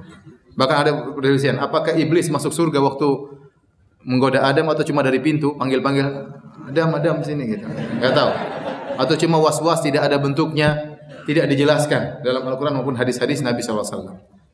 [0.55, 3.07] Bahkan ada penelitian, apakah iblis masuk surga waktu
[4.03, 6.05] menggoda Adam atau cuma dari pintu panggil-panggil
[6.67, 7.65] Adam Adam sini gitu.
[7.67, 8.31] Enggak tahu.
[8.99, 13.97] Atau cuma was-was tidak ada bentuknya, tidak dijelaskan dalam Al-Qur'an maupun hadis-hadis Nabi sallallahu alaihi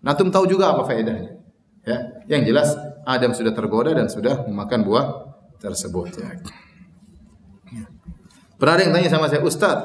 [0.05, 0.31] wasallam.
[0.31, 1.41] Tahu juga apa faedahnya.
[1.87, 1.97] Ya,
[2.27, 2.75] yang jelas
[3.07, 5.05] Adam sudah tergoda dan sudah memakan buah
[5.63, 6.35] tersebut ya.
[8.57, 9.77] Pernah ada yang tanya sama saya, Ustaz,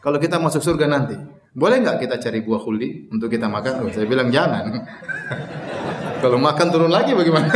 [0.00, 1.14] kalau kita masuk surga nanti,
[1.54, 3.86] boleh nggak kita cari buah khuldi untuk kita makan?
[3.86, 4.74] Oh, saya bilang jangan.
[6.22, 7.46] kalau makan turun lagi bagaimana?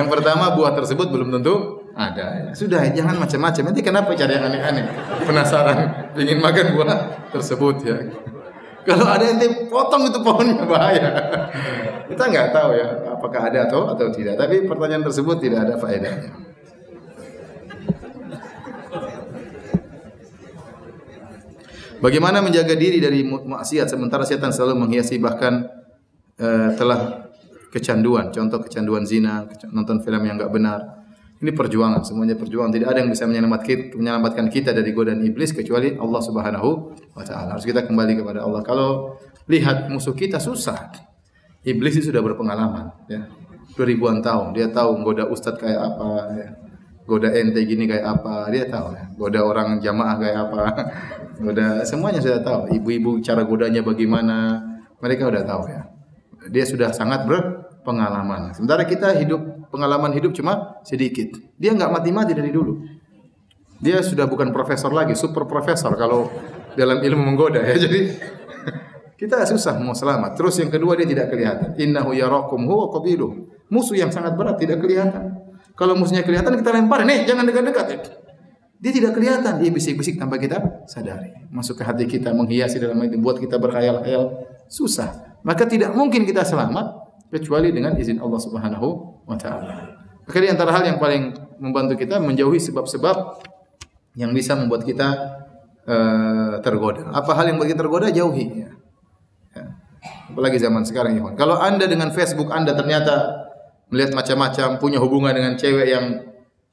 [0.00, 2.48] yang pertama buah tersebut belum tentu ada.
[2.56, 3.62] Sudah, jangan macam-macam.
[3.68, 4.84] Nanti kenapa cari yang aneh-aneh?
[5.28, 5.78] Penasaran,
[6.16, 7.96] ingin makan buah tersebut ya.
[8.80, 11.08] Kalau ada yang potong itu pohonnya bahaya.
[12.08, 14.40] Kita nggak tahu ya apakah ada atau atau tidak.
[14.40, 16.49] Tapi pertanyaan tersebut tidak ada faedahnya.
[22.00, 25.68] Bagaimana menjaga diri dari maksiat sementara setan selalu menghiasi bahkan
[26.40, 27.28] uh, telah
[27.68, 30.80] kecanduan, contoh kecanduan zina, nonton film yang enggak benar,
[31.40, 32.68] ini perjuangan, semuanya perjuangan.
[32.68, 36.68] Tidak ada yang bisa menyelamatkan kita dari godaan iblis kecuali Allah Subhanahu
[37.16, 37.56] wa taala.
[37.56, 38.60] Harus kita kembali kepada Allah.
[38.60, 39.16] Kalau
[39.48, 40.92] lihat musuh kita susah.
[41.64, 43.28] Iblis itu sudah berpengalaman, ya.
[43.80, 46.48] Ribuan tahun dia tahu goda ustadz kayak apa, ya.
[47.10, 49.10] Goda ente gini kayak apa, dia tahu ya.
[49.18, 50.62] Goda orang jamaah kayak apa.
[51.42, 52.70] Goda semuanya sudah tahu.
[52.70, 54.62] Ibu-ibu cara godanya bagaimana,
[55.02, 55.90] mereka sudah tahu ya.
[56.54, 58.54] Dia sudah sangat berpengalaman.
[58.54, 59.42] Sementara kita hidup
[59.74, 61.34] pengalaman hidup cuma sedikit.
[61.58, 62.78] Dia nggak mati-mati dari dulu.
[63.82, 66.30] Dia sudah bukan profesor lagi, super profesor kalau
[66.78, 67.74] dalam ilmu menggoda ya.
[67.90, 68.00] Jadi
[69.18, 70.38] kita susah mau selamat.
[70.38, 71.74] Terus yang kedua dia tidak kelihatan.
[71.74, 73.50] Innahu yarakum huwa qabiluh.
[73.66, 75.39] Musuh yang sangat berat tidak kelihatan.
[75.80, 78.20] Kalau musuhnya kelihatan kita lempar, nih jangan dekat-dekat.
[78.80, 81.32] Dia tidak kelihatan, dia bisik-bisik tanpa kita sadari.
[81.48, 84.44] Masuk ke hati kita, menghiasi dalam hati, buat kita berkhayal-khayal.
[84.68, 85.40] Susah.
[85.40, 87.00] Maka tidak mungkin kita selamat
[87.32, 88.88] kecuali dengan izin Allah Subhanahu
[89.24, 90.04] wa taala.
[90.28, 93.40] Maka di antara hal yang paling membantu kita menjauhi sebab-sebab
[94.20, 95.08] yang bisa membuat kita
[95.88, 97.08] uh, tergoda.
[97.08, 98.06] Apa hal yang membuat tergoda?
[98.12, 98.64] Jauhi.
[98.64, 98.70] Ya.
[99.56, 99.64] Ya.
[100.28, 101.40] Apalagi zaman sekarang ikhwan.
[101.40, 103.48] Kalau Anda dengan Facebook Anda ternyata
[103.90, 106.04] melihat macam-macam, punya hubungan dengan cewek yang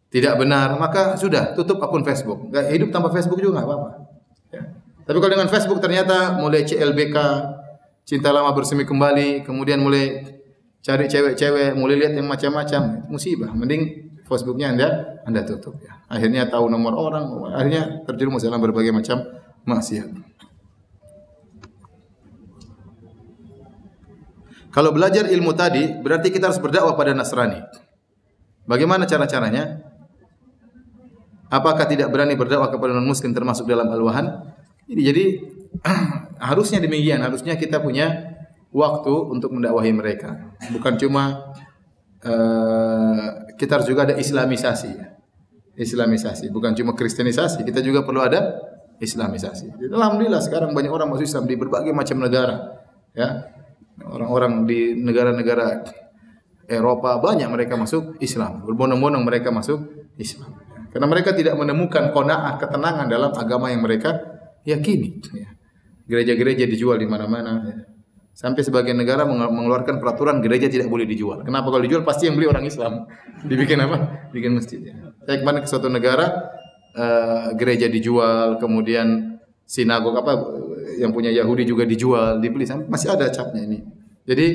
[0.08, 2.48] tidak benar, maka sudah tutup akun Facebook.
[2.54, 3.90] Gak hidup tanpa Facebook juga nggak apa-apa.
[4.54, 4.64] Ya.
[5.04, 7.18] Tapi kalau dengan Facebook ternyata mulai CLBK,
[8.08, 10.24] cinta lama bersemi kembali, kemudian mulai
[10.80, 13.52] cari cewek-cewek, mulai lihat yang macam-macam, musibah.
[13.52, 14.88] Mending Facebooknya anda
[15.28, 15.92] anda tutup ya.
[16.08, 19.24] Akhirnya tahu nomor orang, akhirnya terjerumus dalam berbagai macam
[19.68, 20.37] maksiat.
[24.78, 27.66] Kalau belajar ilmu tadi, berarti kita harus berdakwah pada Nasrani.
[28.70, 29.82] Bagaimana cara-caranya?
[31.50, 34.54] Apakah tidak berani berdakwah kepada non-muslim termasuk dalam al-wahan?
[34.86, 35.42] Jadi,
[36.54, 38.38] harusnya demikian, harusnya kita punya
[38.70, 40.54] waktu untuk mendakwahi mereka.
[40.70, 41.58] Bukan cuma
[42.22, 45.18] uh, kita harus juga ada islamisasi ya.
[45.74, 48.62] Islamisasi, bukan cuma kristenisasi, kita juga perlu ada
[49.02, 49.90] islamisasi.
[49.90, 52.78] Alhamdulillah sekarang banyak orang masuk Islam di berbagai macam negara.
[53.18, 53.57] Ya.
[54.06, 55.82] Orang-orang di negara-negara
[56.68, 58.62] Eropa banyak mereka masuk Islam.
[58.68, 59.88] Berbondong-bondong mereka masuk
[60.20, 60.54] Islam.
[60.92, 64.18] Karena mereka tidak menemukan kona'ah ketenangan dalam agama yang mereka
[64.68, 65.22] yakini.
[65.32, 65.50] Ya.
[66.08, 67.64] Gereja-gereja dijual di mana-mana.
[67.64, 67.76] Ya.
[68.38, 71.42] Sampai sebagian negara mengeluarkan peraturan gereja tidak boleh dijual.
[71.42, 73.08] Kenapa kalau dijual pasti yang beli orang Islam.
[73.50, 74.30] Dibikin apa?
[74.30, 74.80] Bikin masjid.
[74.84, 74.94] Ya.
[75.26, 76.54] Saya kemarin ke suatu negara
[76.94, 80.34] uh, gereja dijual, kemudian sinagog apa
[80.96, 82.64] yang punya Yahudi juga dijual, dibeli.
[82.88, 83.84] Masih ada capnya ini.
[84.24, 84.48] Jadi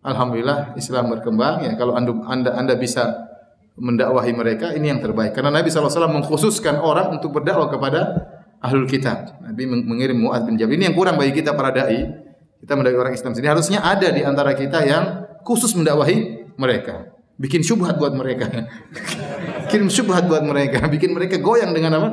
[0.00, 1.72] alhamdulillah Islam berkembang ya.
[1.76, 3.24] Kalau anda anda, anda bisa
[3.76, 5.34] mendakwahi mereka ini yang terbaik.
[5.34, 8.00] Karena Nabi SAW mengkhususkan orang untuk berdakwah kepada
[8.62, 9.40] ahlul kitab.
[9.42, 10.78] Nabi mengirim Mu'ad bin Jabal.
[10.78, 12.24] Ini yang kurang bagi kita para dai
[12.64, 15.04] kita mendakwahi orang Islam sendiri harusnya ada di antara kita yang
[15.44, 17.12] khusus mendakwahi mereka.
[17.36, 18.46] Bikin syubhat buat mereka.
[19.70, 22.08] Kirim syubhat buat mereka, bikin mereka goyang dengan apa?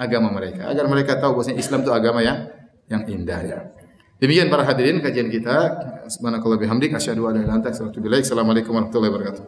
[0.00, 0.72] Agama mereka.
[0.72, 2.50] Agar mereka tahu bahwasanya Islam itu agama yang
[2.90, 3.58] yang indah ya.
[4.22, 5.56] Demikian para hadirin kajian kita.
[6.06, 8.22] Subhanakallah bihamdik asyhadu an la ilaha illa anta astaghfiruka wa atubu ilaik.
[8.22, 9.44] Assalamualaikum warahmatullahi wabarakatuh.